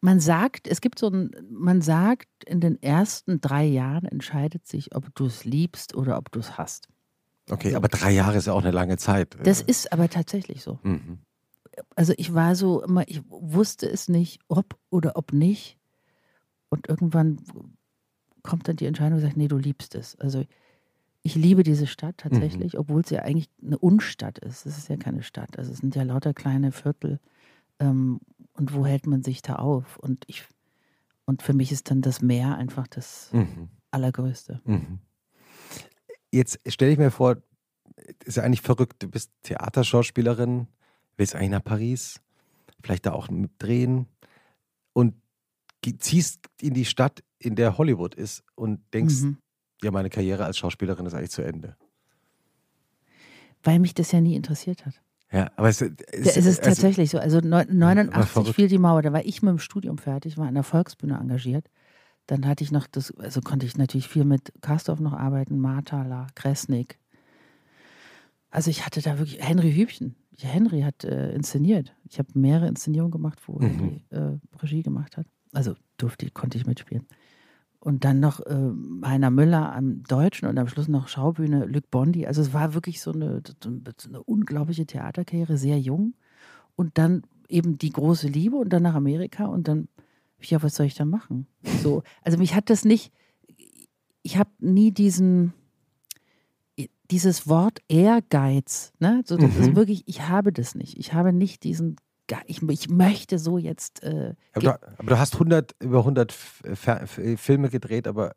[0.00, 4.94] Man sagt, es gibt so ein, man sagt, in den ersten drei Jahren entscheidet sich,
[4.94, 6.88] ob du es liebst oder ob du es hast.
[7.50, 9.36] Okay, aber drei Jahre ist ja auch eine lange Zeit.
[9.42, 10.78] Das ist aber tatsächlich so.
[10.82, 11.18] Mhm.
[11.96, 15.78] Also ich war so immer, ich wusste es nicht, ob oder ob nicht.
[16.68, 17.40] Und irgendwann
[18.42, 20.16] kommt dann die Entscheidung und sagt, nee, du liebst es.
[20.16, 20.44] Also
[21.22, 24.64] ich liebe diese Stadt tatsächlich, obwohl es ja eigentlich eine Unstadt ist.
[24.64, 25.58] Es ist ja keine Stadt.
[25.58, 27.20] Also es sind ja lauter kleine Viertel.
[27.78, 28.20] Ähm,
[28.60, 29.96] und wo hält man sich da auf?
[29.96, 30.44] Und ich
[31.24, 33.70] und für mich ist dann das Meer einfach das Mhm.
[33.90, 34.60] Allergrößte.
[34.64, 34.98] Mhm.
[36.30, 37.38] Jetzt stelle ich mir vor,
[38.24, 40.66] ist ja eigentlich verrückt, du bist Theaterschauspielerin,
[41.16, 42.20] willst eigentlich nach Paris,
[42.82, 44.06] vielleicht da auch drehen
[44.92, 45.14] und
[45.98, 49.38] ziehst in die Stadt, in der Hollywood ist und denkst, Mhm.
[49.82, 51.76] ja, meine Karriere als Schauspielerin ist eigentlich zu Ende.
[53.62, 55.00] Weil mich das ja nie interessiert hat.
[55.32, 57.18] Ja, aber es, es, Es ist also- tatsächlich so.
[57.18, 58.54] Also neun- 89 verrückt.
[58.56, 61.70] fiel die Mauer, da war ich mit dem Studium fertig, war an der Volksbühne engagiert.
[62.26, 66.26] Dann hatte ich noch das, also konnte ich natürlich viel mit Karstorff noch arbeiten, Marthaler,
[66.34, 66.98] Kresnik.
[68.50, 70.16] Also ich hatte da wirklich Henry Hübchen.
[70.38, 71.94] Henry hat äh, inszeniert.
[72.08, 73.66] Ich habe mehrere Inszenierungen gemacht, wo Mhm.
[73.66, 75.26] Henry äh, Regie gemacht hat.
[75.52, 77.06] Also durfte, konnte ich mitspielen.
[77.80, 78.70] Und dann noch äh,
[79.04, 82.26] Heiner Müller am Deutschen und am Schluss noch Schaubühne Luc Bondi.
[82.26, 86.14] Also es war wirklich so eine, so eine unglaubliche Theaterkarriere, sehr jung.
[86.76, 89.88] Und dann eben die große Liebe und dann nach Amerika und dann,
[90.42, 91.46] ja, was soll ich dann machen?
[91.82, 93.12] So, also mich hat das nicht,
[94.22, 95.54] ich habe nie diesen,
[97.10, 99.22] dieses Wort Ehrgeiz, ne?
[99.26, 99.60] So, das Mhm.
[99.62, 100.96] ist wirklich, ich habe das nicht.
[100.98, 101.96] Ich habe nicht diesen,
[102.46, 106.62] Ich, ich möchte so jetzt, äh, aber, du, aber du hast 100, über 100 F-
[106.74, 108.34] Fer- F- Filme gedreht, aber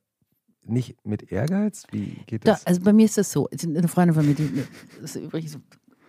[0.66, 1.84] nicht mit Ehrgeiz?
[1.92, 2.66] Wie geht Da, das?
[2.66, 3.50] also bei mir ist das so.
[3.50, 4.64] Eine Freundin von mir, die,
[5.04, 5.56] ist übrigens,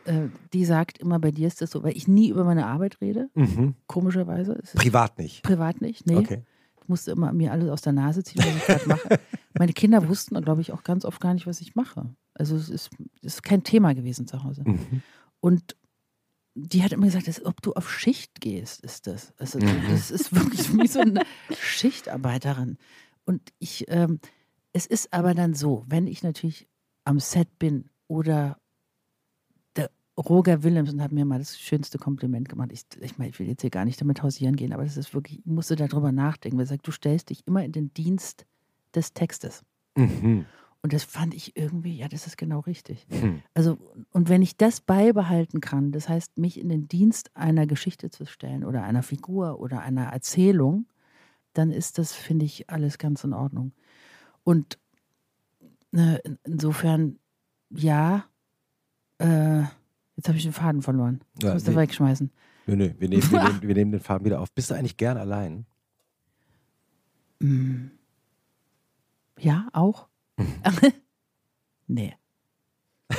[0.05, 3.01] äh, die sagt immer, bei dir ist das so, weil ich nie über meine Arbeit
[3.01, 3.75] rede, Mhm.
[3.87, 4.61] komischerweise.
[4.77, 5.43] Privat nicht.
[5.43, 6.17] privat nicht, nee.
[6.17, 6.45] Okay.
[6.83, 9.09] Ich musste immer mir alles aus der Nase ziehen, was ich gerade mache.
[9.59, 12.15] Meine Kinder wussten, glaube ich, auch ganz oft gar nicht, was ich mache.
[12.35, 12.91] Also es ist,
[13.23, 14.63] es ist kein Thema gewesen zu Hause.
[14.67, 15.03] Mhm.
[15.41, 15.77] Und
[16.55, 19.33] die hat immer gesagt, als ob du auf Schicht gehst, ist das.
[19.39, 19.83] Also Mhm.
[19.89, 21.23] das ist wirklich wie so eine
[21.61, 22.79] Schichtarbeiterin.
[23.25, 24.21] Und ich, ähm,
[24.73, 26.69] es ist aber dann so, wenn ich natürlich
[27.05, 28.59] am Set bin oder
[29.77, 32.71] der Roger Willemsen hat mir mal das schönste Kompliment gemacht.
[32.73, 35.13] Ich, ich meine, ich will jetzt hier gar nicht damit hausieren gehen, aber das ist
[35.15, 36.57] wirklich, ich musste darüber nachdenken.
[36.59, 38.47] Weil er sagt, du stellst dich immer in den Dienst
[38.95, 39.65] des Textes.
[39.97, 40.47] Mhm.
[40.85, 43.07] Und das fand ich irgendwie, ja, das ist genau richtig.
[43.09, 43.41] Mhm.
[43.55, 43.79] Also,
[44.13, 48.27] und wenn ich das beibehalten kann, das heißt, mich in den Dienst einer Geschichte zu
[48.27, 50.85] stellen oder einer Figur oder einer Erzählung,
[51.55, 53.73] dann ist das, finde ich, alles ganz in Ordnung.
[54.43, 54.79] Und
[55.95, 57.19] äh, in- insofern,
[57.71, 58.27] ja,
[59.21, 59.61] äh,
[60.17, 61.23] jetzt habe ich den Faden verloren.
[61.39, 61.81] Ich Ja, muss den nee.
[61.81, 62.31] wegschmeißen.
[62.67, 64.53] Nö, nö, wir nehmen, wir, nehmen, wir nehmen den Faden wieder auf.
[64.53, 65.65] Bist du eigentlich gern allein?
[67.41, 67.87] Mm.
[69.39, 70.09] Ja, auch.
[71.87, 72.15] Nee.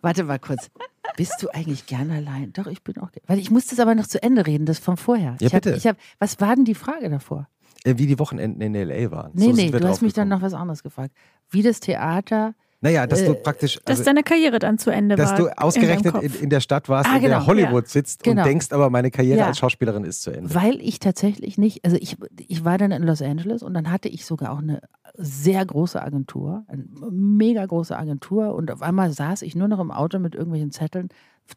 [0.00, 0.70] Warte mal kurz.
[1.16, 2.52] Bist du eigentlich gern allein?
[2.52, 3.10] Doch, ich bin auch.
[3.26, 5.36] Weil ich muss das aber noch zu Ende reden, das von vorher.
[5.40, 5.76] Ja, ich hab, bitte.
[5.76, 7.48] Ich hab, was war denn die Frage davor?
[7.84, 9.10] Äh, Wie die Wochenenden in L.A.
[9.10, 9.32] waren.
[9.34, 11.14] Nee, So nee, du hast mich dann noch was anderes gefragt.
[11.50, 12.54] Wie das Theater.
[12.82, 13.78] Naja, dass du äh, praktisch.
[13.84, 15.36] Dass Also, deine Karriere dann zu Ende dass war.
[15.38, 16.42] du in ausgerechnet in, Kopf.
[16.42, 18.40] in der Stadt warst, Ah, in der genau, Hollywood sitzt Genau.
[18.42, 19.46] und denkst, aber meine Karriere Ja.
[19.48, 20.54] als Schauspielerin ist zu Ende.
[20.54, 22.16] Weil ich tatsächlich nicht, also ich,
[22.48, 24.80] ich war dann in Los Angeles und dann hatte ich sogar auch eine
[25.14, 29.90] sehr große Agentur, eine mega große Agentur und auf einmal saß ich nur noch im
[29.90, 31.08] Auto mit irgendwelchen Zetteln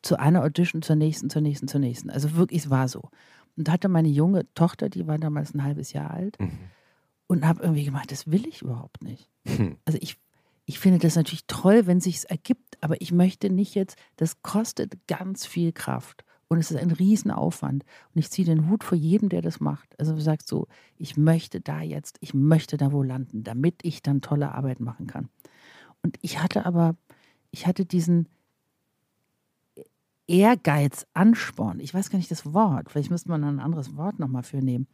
[0.02, 2.10] zu einer Audition, zur nächsten, zur nächsten, zur nächsten.
[2.10, 3.10] Also wirklich, es war so.
[3.56, 6.50] Und hatte meine junge Tochter, die war damals ein halbes Jahr alt Mhm.
[7.28, 9.30] und habe irgendwie gemeint, das will ich überhaupt nicht.
[9.46, 9.78] Hm.
[9.86, 10.18] Also ich,
[10.66, 15.08] ich finde das natürlich toll, wenn sich's ergibt, aber ich möchte nicht jetzt, das kostet
[15.08, 19.30] ganz viel Kraft und es ist ein Riesenaufwand und ich ziehe den Hut vor jedem,
[19.30, 20.00] der das macht.
[20.00, 24.02] Also du sagst so, ich möchte da jetzt, ich möchte da wo landen, damit ich
[24.02, 25.30] dann tolle Arbeit machen kann.
[26.02, 26.96] Und ich hatte aber,
[27.52, 28.30] ich hatte diesen
[30.28, 34.44] Ehrgeiz, Ansporn, ich weiß gar nicht das Wort, vielleicht müsste man ein anderes Wort nochmal
[34.44, 34.88] für nehmen.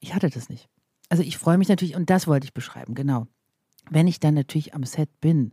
[0.00, 0.68] Ich hatte das nicht.
[1.08, 3.26] Also ich freue mich natürlich, und das wollte ich beschreiben, genau
[3.90, 5.52] wenn ich dann natürlich am Set bin,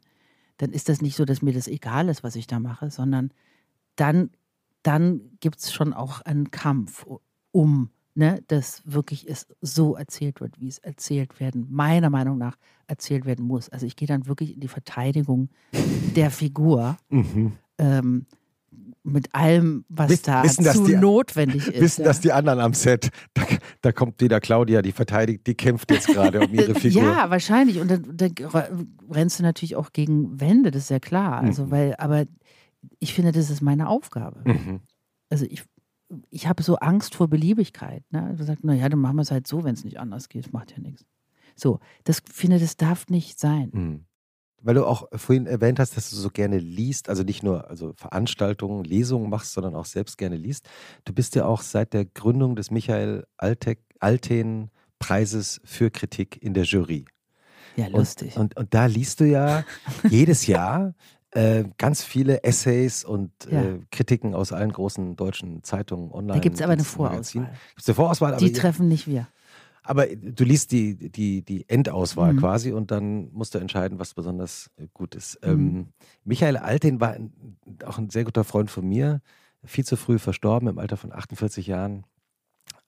[0.58, 3.32] dann ist das nicht so, dass mir das egal ist, was ich da mache, sondern
[3.96, 4.32] dann,
[4.84, 7.06] dann gibt es schon auch einen Kampf
[7.52, 12.58] um, ne, dass wirklich es so erzählt wird, wie es erzählt werden, meiner Meinung nach
[12.88, 13.70] erzählt werden muss.
[13.70, 15.50] Also ich gehe dann wirklich in die Verteidigung
[16.16, 16.98] der Figur.
[17.10, 17.54] Mhm.
[17.78, 18.26] Ähm,
[19.06, 21.82] mit allem, was Wiss- da wissen, dass zu die- notwendig ist.
[21.82, 22.08] Wissen ja.
[22.08, 23.10] das die anderen am Set?
[23.34, 23.44] Da,
[23.82, 27.04] da kommt wieder Claudia, die verteidigt, die kämpft jetzt gerade um ihre Figur.
[27.04, 27.80] Ja, wahrscheinlich.
[27.80, 28.34] Und dann, dann
[29.10, 31.40] rennst du natürlich auch gegen Wände, das ist ja klar.
[31.42, 31.72] Also, Mhm.
[31.72, 32.26] weil, aber
[33.00, 34.42] ich finde, das ist meine Aufgabe.
[34.46, 34.80] Mhm.
[35.30, 35.64] Also ich,
[36.30, 38.04] ich habe so Angst vor Beliebigkeit.
[38.12, 38.36] Ne?
[38.38, 40.72] Du sagst, naja, dann machen wir es halt so, wenn es nicht anders geht, macht
[40.72, 41.06] ja nichts.
[41.56, 43.70] So, das finde, das darf nicht sein.
[43.74, 44.06] Mhm.
[44.66, 47.94] Weil du auch vorhin erwähnt hast, dass du so gerne liest, also nicht nur also
[47.98, 50.68] Veranstaltungen, Lesungen machst, sondern auch selbst gerne liest.
[51.04, 56.54] Du bist ja auch seit der Gründung des Michael Altek, Alten Preises für Kritik in
[56.54, 57.06] der Jury.
[57.76, 58.38] Ja, lustig.
[58.38, 59.66] Und, und, und da liest du ja
[60.10, 60.94] jedes Jahr
[61.32, 63.64] äh, ganz viele Essays und Ja.
[63.64, 66.34] äh, Kritiken aus allen großen deutschen Zeitungen online.
[66.36, 66.84] da gibt es aber eine.
[66.84, 67.52] Vorauswahl.
[67.76, 69.28] Gibt's eine Vorauswahl, aber Die treffen nicht wir.
[69.84, 72.40] Aber du liest die, die, die Endauswahl Mhm.
[72.40, 75.40] quasi und dann musst du entscheiden, was besonders äh, gut ist.
[75.46, 75.50] Mhm.
[75.52, 75.88] Ähm,
[76.24, 77.32] Michael Alten war ein,
[77.86, 79.22] auch ein sehr guter Freund von mir,
[79.64, 82.06] viel zu früh verstorben, im Alter von 48 Jahren.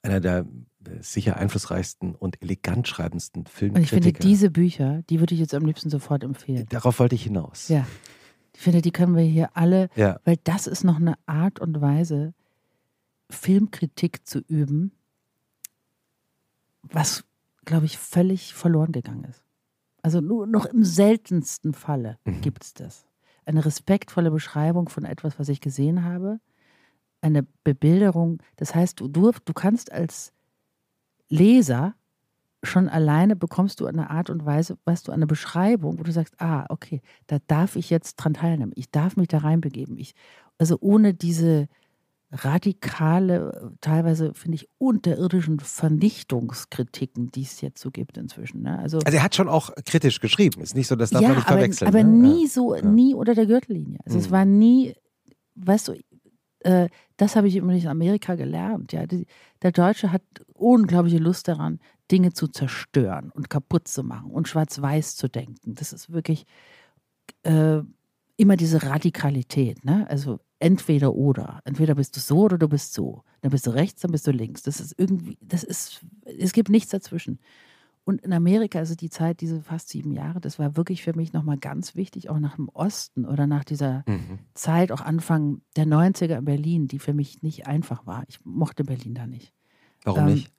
[0.02, 0.40] Einer der
[0.86, 3.94] äh, sicher einflussreichsten und elegant schreibendsten Und ich Filmkritiker.
[4.02, 6.66] finde, diese Bücher, die würde ich jetzt am liebsten sofort empfehlen.
[6.70, 7.68] Darauf wollte ich hinaus.
[7.68, 7.86] Ja.
[8.54, 10.18] Ich finde, die können wir hier alle Ja.
[10.24, 12.32] Weil das ist noch eine Art und Weise,
[13.30, 14.92] Filmkritik zu üben,
[16.90, 17.24] was,
[17.64, 19.42] glaube ich, völlig verloren gegangen ist.
[20.02, 22.40] Also nur noch im seltensten Falle Mhm.
[22.40, 23.06] gibt es das.
[23.44, 26.40] Eine respektvolle Beschreibung von etwas, was ich gesehen habe,
[27.20, 28.42] eine Bebilderung.
[28.56, 30.32] Das heißt, du, du, du kannst als
[31.28, 31.94] Leser
[32.62, 36.40] schon alleine bekommst du eine Art und Weise, weißt du, eine Beschreibung, wo du sagst,
[36.40, 38.72] ah, okay, da darf ich jetzt dran teilnehmen.
[38.74, 39.96] Ich darf mich da reinbegeben.
[39.98, 40.14] Ich,
[40.58, 41.68] also ohne diese
[42.32, 48.62] radikale, teilweise finde ich unterirdischen Vernichtungskritiken, die es jetzt so gibt inzwischen.
[48.62, 48.78] Ne?
[48.78, 50.60] Also, Also er hat schon auch kritisch geschrieben.
[50.60, 51.88] Ist nicht so, das darf ja, man nicht aber, verwechseln.
[51.88, 52.10] aber ne?
[52.28, 52.82] nie so, Ja.
[52.82, 53.98] nie unter der Gürtellinie.
[54.04, 54.32] Also es Mhm.
[54.32, 54.94] war nie,
[55.54, 55.92] weißt du,
[56.60, 58.92] äh, das habe ich immer nicht in Amerika gelernt.
[58.92, 59.26] Ja, die,
[59.62, 60.22] der Deutsche hat
[60.54, 61.78] unglaubliche Lust daran,
[62.10, 65.74] Dinge zu zerstören und kaputt zu machen und schwarz-weiß zu denken.
[65.74, 66.44] Das ist wirklich
[67.42, 67.80] äh,
[68.36, 69.84] immer diese Radikalität.
[69.84, 70.06] Ne?
[70.08, 71.60] Also entweder oder.
[71.64, 73.22] Entweder bist du so oder du bist so.
[73.42, 74.62] Dann bist du rechts, dann bist du links.
[74.62, 77.38] Das ist irgendwie, das ist, es gibt nichts dazwischen.
[78.04, 81.32] Und in Amerika, also die Zeit, diese fast sieben Jahre, das war wirklich für mich
[81.32, 84.38] nochmal ganz wichtig, auch nach dem Osten oder nach dieser Mhm.
[84.54, 88.22] Zeit, auch Anfang der 90er in Berlin, die für mich nicht einfach war.
[88.28, 89.52] Ich mochte Berlin da nicht.
[90.04, 90.52] Warum Ähm, nicht?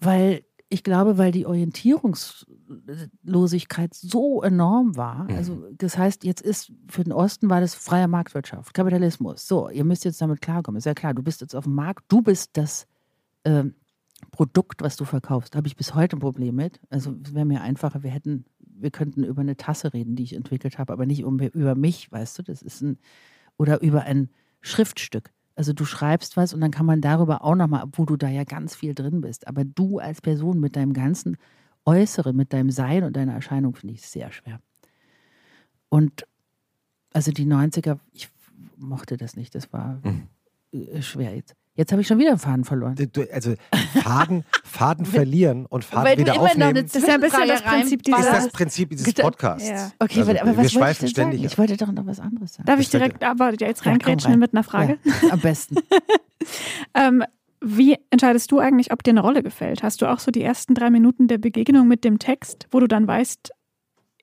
[0.00, 5.24] Weil ich glaube, weil die Orientierungslosigkeit so enorm war.
[5.24, 5.36] Mhm.
[5.36, 9.46] Also das heißt, jetzt ist für den Osten war das freie Marktwirtschaft, Kapitalismus.
[9.46, 10.78] So, ihr müsst jetzt damit klarkommen.
[10.78, 12.86] Ist ja klar, du bist jetzt auf dem Markt, du bist das
[13.44, 13.74] ähm,
[14.32, 15.54] Produkt, was du verkaufst.
[15.54, 16.80] Habe ich bis heute ein Problem mit.
[16.90, 20.34] Also es wäre mir einfacher, wir hätten, wir könnten über eine Tasse reden, die ich
[20.34, 22.42] entwickelt habe, aber nicht um, über mich, weißt du.
[22.42, 22.98] Das ist ein
[23.56, 25.32] oder über ein Schriftstück.
[25.56, 28.44] Also du schreibst was und dann kann man darüber auch nochmal, obwohl du da ja
[28.44, 29.48] ganz viel drin bist.
[29.48, 31.36] Aber du als Person mit deinem ganzen
[31.86, 34.60] Äußeren, mit deinem Sein und deiner Erscheinung finde ich sehr schwer.
[35.88, 36.26] Und
[37.12, 38.28] also die 90er, ich
[38.76, 40.28] mochte das nicht, das war Mhm.
[40.72, 41.54] äh, schwer jetzt.
[41.76, 42.94] Jetzt habe ich schon wieder einen Faden verloren.
[42.94, 43.54] Du- du- Also
[44.02, 46.70] Faden, Faden verlieren und Faden Weil du wieder immer noch aufnehmen.
[46.70, 49.68] eine Das ist ja ein bisschen das Prinzip ist dieser- das Prinzip dieses Podcasts.
[49.68, 49.92] Ja.
[49.98, 51.38] Okay, Also, aber, was wollte ich schweifen denn ständig.
[51.40, 51.46] sagen?
[51.52, 52.66] Ich wollte doch noch was anderes sagen.
[52.66, 54.38] Darf ich wird- direkt aber jetzt reingrätschen rein.
[54.40, 54.98] mit einer Frage?
[55.04, 55.76] Ja, am besten.
[56.94, 57.24] Ähm,
[57.60, 59.82] wie entscheidest du eigentlich, ob dir eine Rolle gefällt?
[59.82, 62.86] Hast du auch so die ersten drei Minuten der Begegnung mit dem Text, wo du
[62.86, 63.50] dann weißt,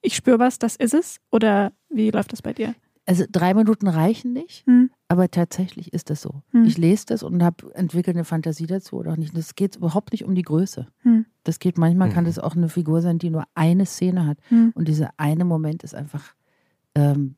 [0.02, 1.18] ich spüre was, das ist es?
[1.32, 2.76] Oder wie läuft das bei dir?
[3.06, 4.90] Also drei Minuten reichen nicht, Hm.
[5.10, 6.42] aber tatsächlich ist das so.
[6.52, 6.64] Hm.
[6.66, 9.36] Ich lese das und habe entwickle eine Fantasie dazu oder auch nicht.
[9.38, 10.88] Das geht überhaupt nicht um die Größe.
[11.00, 11.26] Hm.
[11.44, 12.28] Das geht manchmal kann Mhm.
[12.28, 14.72] das auch eine Figur sein, die nur eine Szene hat Hm.
[14.76, 16.34] und dieser eine Moment ist einfach,
[16.96, 17.36] ähm,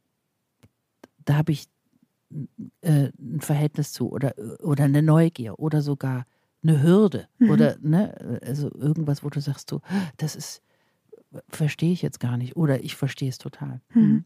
[1.26, 1.66] da habe ich
[2.82, 6.26] äh, ein Verhältnis zu oder oder eine Neugier oder sogar
[6.64, 7.50] eine Hürde Mhm.
[7.50, 9.82] oder ne, also irgendwas, wo du sagst, so,
[10.18, 10.62] das ist
[11.50, 13.82] verstehe ich jetzt gar nicht oder ich verstehe es total.
[13.94, 14.26] Mhm.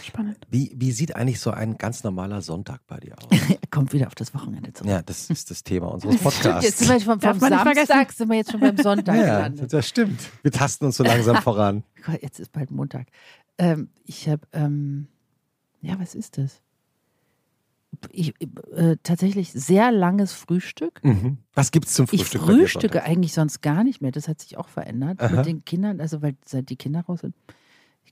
[0.00, 0.38] Spannend.
[0.50, 3.28] Wie, wie sieht eigentlich so ein ganz normaler Sonntag bei dir aus?
[3.48, 4.90] Er kommt wieder auf das Wochenende zurück.
[4.90, 6.78] ja, das ist das Thema unseres Stimmt, jetzt Podcasts.
[6.78, 8.16] sind wir vom, vom Samstag vergessen.
[8.16, 9.72] sind wir jetzt schon beim Sonntag Ja, gelandet.
[9.72, 10.20] das stimmt.
[10.42, 11.82] Wir tasten uns so langsam voran.
[12.04, 13.06] Gott, jetzt ist bald Montag.
[13.58, 15.08] Ähm, ich habe, ähm,
[15.80, 16.60] ja, was ist das?
[18.10, 18.34] Ich,
[18.74, 21.04] äh, tatsächlich sehr langes Frühstück.
[21.04, 21.38] Mhm.
[21.54, 22.40] Was gibt's zum Ich Frühstück?
[22.46, 24.10] bei dir frühstücke eigentlich sonst gar nicht mehr.
[24.12, 25.36] Das hat sich auch verändert Aha.
[25.36, 26.00] mit den Kindern.
[26.00, 27.34] Also, weil seit die Kinder raus sind,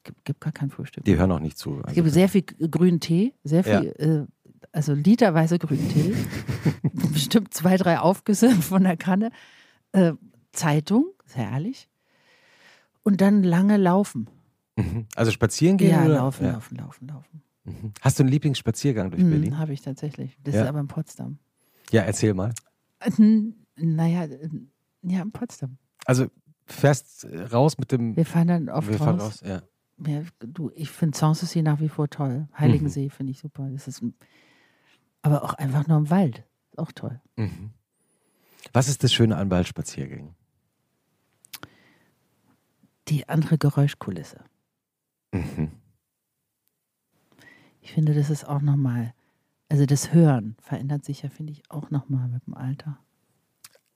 [0.05, 1.05] gibt gib gar kein Frühstück.
[1.05, 1.79] Die hören auch nicht zu.
[1.81, 4.27] Es Also, gibt sehr viel grünen Tee, sehr viel, äh,
[4.73, 6.15] also literweise grünen Tee.
[7.13, 9.31] Bestimmt zwei, drei Aufgüsse von der Kanne.
[9.93, 10.13] Äh,
[10.53, 11.89] Zeitung, sehr herrlich.
[13.03, 14.29] Und dann lange laufen.
[14.77, 15.07] Mhm.
[15.17, 15.91] also spazieren gehen?
[15.91, 16.15] Ja, oder?
[16.17, 16.53] laufen, Ja.
[16.53, 17.43] laufen, laufen, laufen.
[17.65, 17.93] Mhm.
[18.01, 19.51] Hast du einen Lieblingsspaziergang durch Berlin?
[19.51, 20.37] Mhm, Habe ich tatsächlich.
[20.43, 20.63] Das Ja.
[20.63, 21.39] ist aber in Potsdam.
[21.91, 22.53] Ja, erzähl mal.
[23.01, 23.11] Äh,
[23.77, 24.49] Naja, äh,
[25.03, 25.79] ja, in Potsdam.
[26.05, 26.27] Also
[26.67, 28.17] fährst äh, raus mit dem.
[28.17, 29.05] Wir fahren dann oft wir raus.
[29.05, 29.41] fahren raus.
[29.45, 29.63] Ja.
[30.07, 32.41] Ja, du, ich finde Sanssouci nach wie vor toll.
[32.41, 32.59] Mhm.
[32.59, 33.69] Heiligensee finde ich super.
[33.71, 34.15] Das ist ein,
[35.23, 36.45] aber auch einfach nur im Wald.
[36.77, 37.21] Auch toll.
[37.37, 37.71] Mhm.
[38.73, 40.35] Was ist das Schöne an Waldspaziergängen?
[43.09, 44.45] Die andere Geräuschkulisse.
[45.33, 45.73] Mhm.
[47.81, 49.15] Ich finde, das ist auch nochmal,
[49.69, 52.99] also das Hören verändert sich ja, finde ich, auch nochmal mit dem Alter.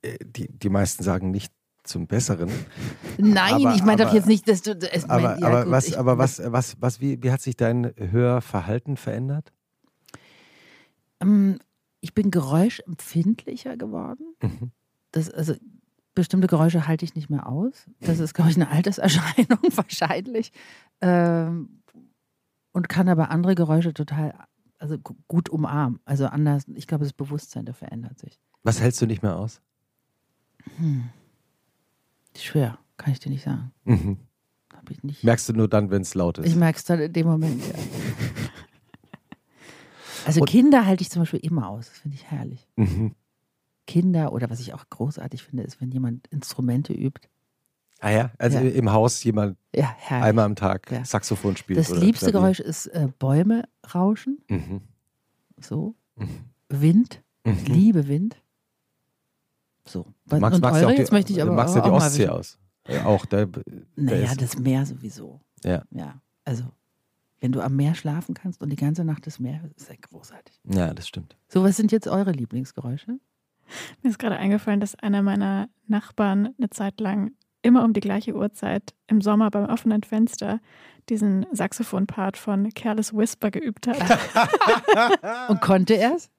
[0.02, 1.53] Äh, Die, die meisten sagen nicht
[1.84, 2.50] zum Besseren.
[3.18, 4.72] Nein, Aber- ich meine doch jetzt nicht, dass du.
[4.92, 7.40] Es Aber, mein, ja, aber, gut, was, ich- aber was, was, was, wie, wie hat
[7.40, 9.52] sich dein Hörverhalten verändert?
[11.20, 11.58] Ähm,
[12.00, 14.34] Ich bin geräuschempfindlicher geworden.
[14.42, 14.70] Mhm.
[15.12, 15.54] Das, also
[16.14, 17.86] bestimmte Geräusche halte ich nicht mehr aus.
[18.00, 20.52] Das ist, glaube ich, eine Alterserscheinung wahrscheinlich.
[21.00, 21.80] Ähm,
[22.72, 24.34] und kann aber andere Geräusche total,
[24.78, 26.00] also gu- gut umarmen.
[26.04, 28.38] Also anders, ich glaube, das Bewusstsein, der verändert sich.
[28.64, 29.60] Was hältst du nicht mehr aus?
[30.78, 31.04] Hm.
[32.36, 33.70] Schwer, kann ich dir nicht sagen.
[33.84, 34.18] Mhm.
[34.74, 35.22] Hab ich nicht.
[35.24, 36.46] Merkst du nur dann, wenn es laut ist?
[36.46, 37.74] Ich merke es dann in dem Moment, ja.
[40.26, 41.88] Also Und- Kinder halte ich zum Beispiel immer aus.
[41.88, 42.66] Das finde ich herrlich.
[42.76, 43.14] mhm.
[43.86, 47.28] Kinder oder was ich auch großartig finde, ist, wenn jemand Instrumente übt.
[48.00, 48.70] Ah ja, also Ja.
[48.70, 51.04] im Haus jemand Ja, einmal am Tag Ja.
[51.04, 51.78] Saxophon spielt.
[51.78, 52.40] das liebste Klavier.
[52.40, 54.38] Geräusch ist äh, Bäume rauschen.
[54.48, 54.80] Mhm.
[55.60, 55.94] So.
[56.16, 56.28] Mhm.
[56.70, 57.22] Wind.
[57.44, 57.52] Mhm.
[57.52, 58.36] Ich liebe Wind.
[59.86, 60.06] So.
[60.26, 61.84] Was- Magst, und magst du eure, auch die, jetzt möchte ich aber magst du auch,
[61.84, 62.58] die Ostsee aus?
[62.88, 63.26] Ja, auch.
[63.26, 63.60] Da, da
[63.96, 65.40] Naja, ist, das Meer sowieso.
[65.64, 65.82] Ja.
[65.90, 66.20] Ja.
[66.44, 66.64] Also,
[67.40, 70.58] wenn du am Meer schlafen kannst und die ganze Nacht das Meer, ist ja großartig.
[70.64, 71.36] ja, das stimmt.
[71.48, 73.18] So, was sind jetzt eure Lieblingsgeräusche?
[74.02, 77.32] Mir ist gerade eingefallen, dass einer meiner Nachbarn eine Zeit lang
[77.62, 80.60] immer um die gleiche Uhrzeit im Sommer beim offenen Fenster
[81.08, 83.98] diesen Saxophon-Part von Careless Whisper geübt hat.
[85.48, 86.30] Und konnte er es?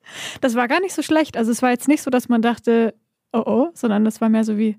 [0.41, 1.35] Das war gar nicht so schlecht.
[1.37, 2.93] Also es war jetzt nicht so, dass man dachte,
[3.36, 4.77] oh oh, sondern das war mehr so wie,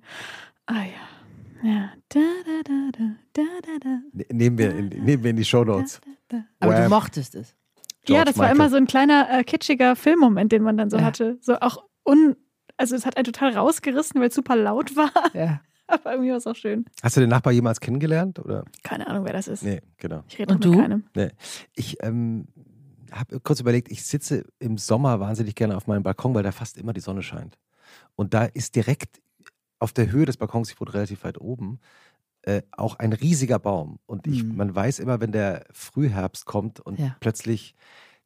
[0.66, 3.98] ah ja, ja, da da da da da da da.
[4.12, 6.00] Ne- Nehmen wir in, nehmen wir in die Shownotes.
[6.28, 6.44] da.
[6.60, 7.54] Aber du mochtest es.
[8.08, 8.56] Ja, George das war Michael.
[8.56, 11.04] immer so ein kleiner äh, kitschiger Filmmoment, den man dann so Ja.
[11.04, 11.38] hatte.
[11.40, 12.36] So auch un,
[12.76, 15.10] also es hat einen total rausgerissen, weil es super laut war.
[15.34, 15.60] Ja.
[15.88, 16.84] Aber irgendwie war es auch schön.
[17.02, 18.38] Hast du den Nachbar jemals kennengelernt?
[18.40, 18.64] Oder?
[18.82, 19.62] Keine Ahnung, wer das ist.
[19.62, 20.22] Nee, genau.
[20.28, 21.04] Ich rede mit keinem.
[21.74, 22.48] Ich ähm,
[23.12, 26.76] habe kurz überlegt, ich sitze im Sommer wahnsinnig gerne auf meinem Balkon, weil da fast
[26.76, 27.56] immer die Sonne scheint.
[28.14, 29.20] Und da ist direkt
[29.78, 31.80] auf der Höhe des Balkons, ich wohne relativ weit oben,
[32.42, 33.98] äh, auch ein riesiger Baum.
[34.06, 34.56] Und ich, Mhm.
[34.56, 37.16] man weiß immer, wenn der Frühherbst kommt und Ja.
[37.20, 37.74] plötzlich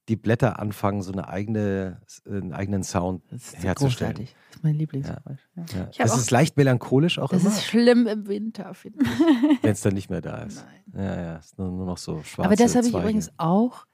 [0.09, 4.15] die Blätter anfangen, so eine eigene, einen eigenen Sound Das ist herzustellen.
[4.15, 4.37] großartig.
[4.49, 5.49] Das ist mein Lieblingsgeräusch.
[5.57, 5.65] Ja.
[5.75, 5.89] Ja.
[5.99, 9.09] Das ist leicht melancholisch auch Das immer, ist schlimm im Winter, finde ich.
[9.65, 10.65] wenn es dann nicht mehr da ist.
[10.93, 11.05] Nein.
[11.05, 12.47] Ja, ja, ist nur, nur noch so schwarz.
[12.47, 13.87] Aber das habe ich übrigens auch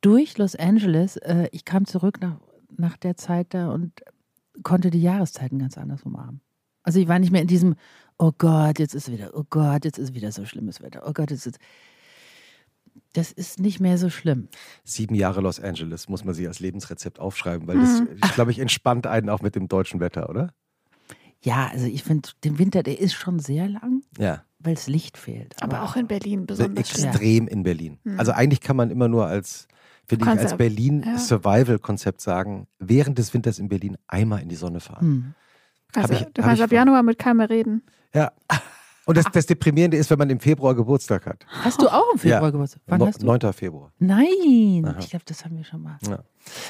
[0.00, 1.16] durch Los Angeles.
[1.16, 2.38] Äh, ich kam zurück nach,
[2.76, 3.92] nach der Zeit da und
[4.62, 6.40] konnte die Jahreszeiten ganz anders umarmen.
[6.82, 7.76] Also ich war nicht mehr in diesem,
[8.18, 11.30] oh Gott, jetzt ist wieder, oh Gott, jetzt ist wieder so schlimmes Wetter, oh Gott,
[11.30, 11.58] jetzt ist.
[13.14, 14.48] das ist nicht mehr so schlimm.
[14.84, 18.20] Sieben Jahre Los Angeles muss man sich als Lebensrezept aufschreiben, weil das, Mhm.
[18.34, 20.52] glaube ich, entspannt einen auch mit dem deutschen Wetter, oder?
[21.42, 24.44] Ja, also ich finde, den Winter, der ist schon sehr lang, Ja.
[24.58, 25.60] weil das Licht fehlt.
[25.62, 27.98] Aber auch in Berlin besonders extrem in Berlin.
[28.04, 28.18] Mhm.
[28.18, 29.68] Also eigentlich kann man immer nur als,
[30.06, 31.18] finde ich, als ja- Berlin ja.
[31.18, 35.00] Survival-Konzept sagen, während des Winters in Berlin einmal in die Sonne fahren.
[35.00, 35.34] Hm.
[35.96, 36.72] Also, ich- du kannst ich ab.
[36.72, 37.82] Januar mit keinem mehr reden.
[38.14, 38.32] Ja.
[39.06, 41.44] Und das, das Deprimierende ist, wenn man im Februar Geburtstag hat.
[41.46, 42.50] Hast du auch im Februar Ja.
[42.50, 42.80] Geburtstag?
[42.86, 43.26] Wann No- hast du?
[43.26, 43.52] 9.
[43.52, 43.92] Februar.
[43.98, 44.96] Nein, Aha.
[44.98, 46.10] ich glaube, das haben wir schon mal, Ja.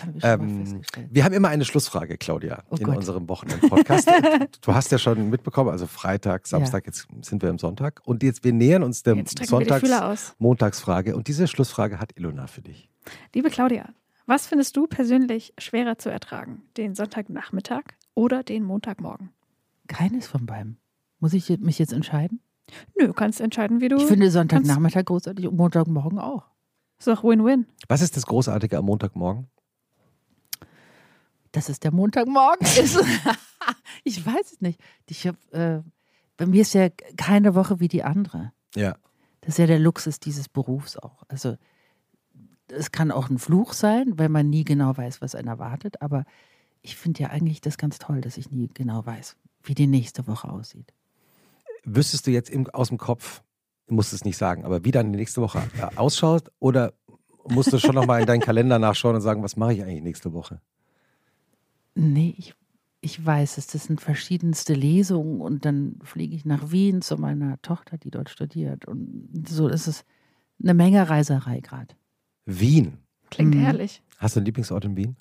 [0.03, 1.09] haben wir schon mal Ähm, festgestellt.
[1.13, 2.97] wir haben immer eine Schlussfrage, Claudia, Oh in Gott.
[2.97, 4.09] unserem Wochenend-Podcast.
[4.63, 8.01] du hast ja schon mitbekommen, also Freitag, Samstag, jetzt sind wir im Sonntag.
[8.05, 10.35] Und jetzt, wir nähern uns der Jetzt strecken wir die Sonntags-, Fühler aus.
[10.39, 11.15] Montagsfrage.
[11.15, 12.91] Und diese Schlussfrage hat Ilona für dich.
[13.35, 13.93] Liebe Claudia,
[14.27, 16.63] was findest du persönlich schwerer zu ertragen?
[16.77, 17.83] Den Sonntagnachmittag
[18.15, 19.31] oder den Montagmorgen?
[19.87, 20.79] Keines von beiden.
[21.19, 22.41] Muss ich mich jetzt entscheiden?
[22.99, 23.97] Nö, du kannst entscheiden, wie du.
[23.97, 26.47] Ich finde Sonntagnachmittag großartig und Montagmorgen auch.
[26.99, 27.67] ist doch Win-Win.
[27.89, 29.49] Was ist das Großartige am Montagmorgen?
[31.53, 32.99] Dass es der Montagmorgen ist.
[34.05, 34.81] ich weiß es nicht.
[35.09, 35.83] Ich hab, äh,
[36.37, 38.53] bei mir ist ja keine Woche wie die andere.
[38.75, 38.97] Ja.
[39.43, 41.23] Das ist ja der Luxus dieses Berufs auch.
[41.29, 41.57] Also
[42.69, 46.01] es kann auch ein Fluch sein, weil man nie genau weiß, was einen erwartet.
[46.03, 46.25] Aber
[46.83, 50.27] ich finde ja eigentlich das ganz toll, dass ich nie genau weiß, wie die nächste
[50.27, 50.93] Woche aussieht.
[51.85, 53.43] Wüsstest du jetzt im, aus dem Kopf,
[53.87, 56.51] du musst es nicht sagen, aber wie dann die nächste Woche äh, ausschaut?
[56.59, 56.95] Oder
[57.49, 60.33] musst du schon nochmal in deinen Kalender nachschauen und sagen, was mache ich eigentlich nächste
[60.33, 60.61] Woche?
[61.95, 62.55] Nee, ich,
[63.01, 63.67] ich weiß es.
[63.67, 68.31] Das sind verschiedenste Lesungen und dann fliege ich nach Wien zu meiner Tochter, die dort
[68.31, 68.87] studiert.
[68.87, 70.05] Und so ist es
[70.63, 71.95] eine Menge Reiserei gerade.
[72.47, 72.99] Wien.
[73.31, 73.61] Klingt Mhm.
[73.61, 74.03] herrlich.
[74.19, 75.17] Hast du einen Lieblingsort in Wien?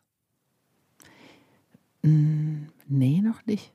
[2.04, 3.74] Mm, Nee, noch nicht.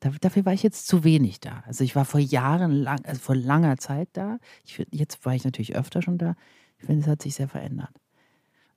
[0.00, 1.62] Da- Dafür war ich jetzt zu wenig da.
[1.66, 4.38] Also ich war vor Jahren lang, also vor langer Zeit da.
[4.64, 6.34] Ich, jetzt war ich natürlich öfter schon da.
[6.78, 7.94] Ich finde, es hat sich sehr verändert.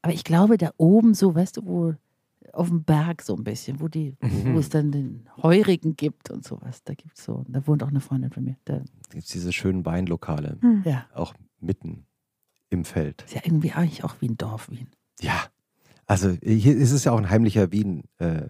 [0.02, 1.94] Aber ich glaube, da oben so, weißt du, wo
[2.54, 4.54] auf dem Berg so ein bisschen, wo die, Mhm.
[4.56, 6.84] wo es dann den Heurigen gibt und sowas.
[6.84, 7.46] Da gibt's so.
[7.48, 8.58] Da wohnt auch eine Freundin von mir.
[8.66, 10.84] Da, gibt es diese schönen Weinlokale, Hm.
[10.86, 12.06] ja, auch mitten
[12.70, 13.24] im Feld.
[13.24, 14.88] ist ja irgendwie eigentlich auch wie ein Dorf Wien.
[15.20, 15.44] Ja.
[16.06, 18.04] Also hier ist es ja auch ein heimlicher Wien.
[18.18, 18.48] Äh,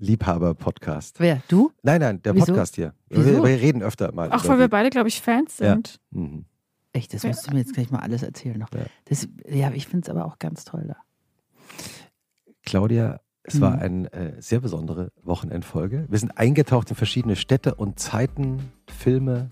[0.00, 1.20] Liebhaber-Podcast.
[1.20, 1.40] Wer?
[1.46, 1.70] Du?
[1.82, 2.46] Nein, nein, der Wieso?
[2.46, 2.94] Podcast hier.
[3.08, 4.32] Wir, wir reden öfter mal.
[4.32, 5.74] Auch weil wir beide, glaube ich, Fans Ja.
[5.74, 6.00] sind.
[6.10, 6.44] Mhm.
[6.92, 7.28] Echt, das Ja.
[7.28, 8.72] musst du mir jetzt gleich mal alles erzählen noch.
[8.72, 8.80] Ja.
[9.04, 10.96] Das, ja, ich finde es aber auch ganz toll da.
[12.64, 13.82] Claudia, es war Mhm.
[13.82, 16.06] eine äh, sehr besondere Wochenendfolge.
[16.08, 19.50] Wir sind eingetaucht in verschiedene Städte und Zeiten, Filme.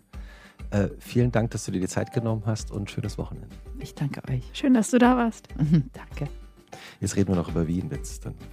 [0.70, 3.54] Äh, vielen Dank, dass du dir die Zeit genommen hast und schönes Wochenende.
[3.78, 4.42] Ich danke euch.
[4.52, 5.48] Schön, dass du da warst.
[5.92, 6.28] danke.
[7.00, 8.34] Jetzt reden wir noch über Wien, wenn es dann.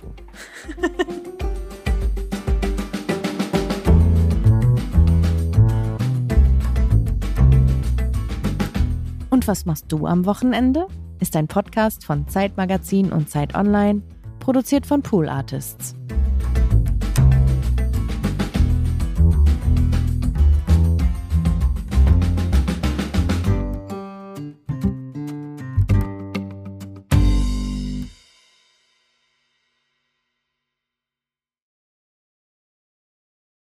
[9.29, 10.85] Und was machst du am Wochenende?
[11.19, 14.03] Ist ein Podcast von Zeitmagazin und Zeit Online,
[14.39, 15.95] produziert von Pool Artists.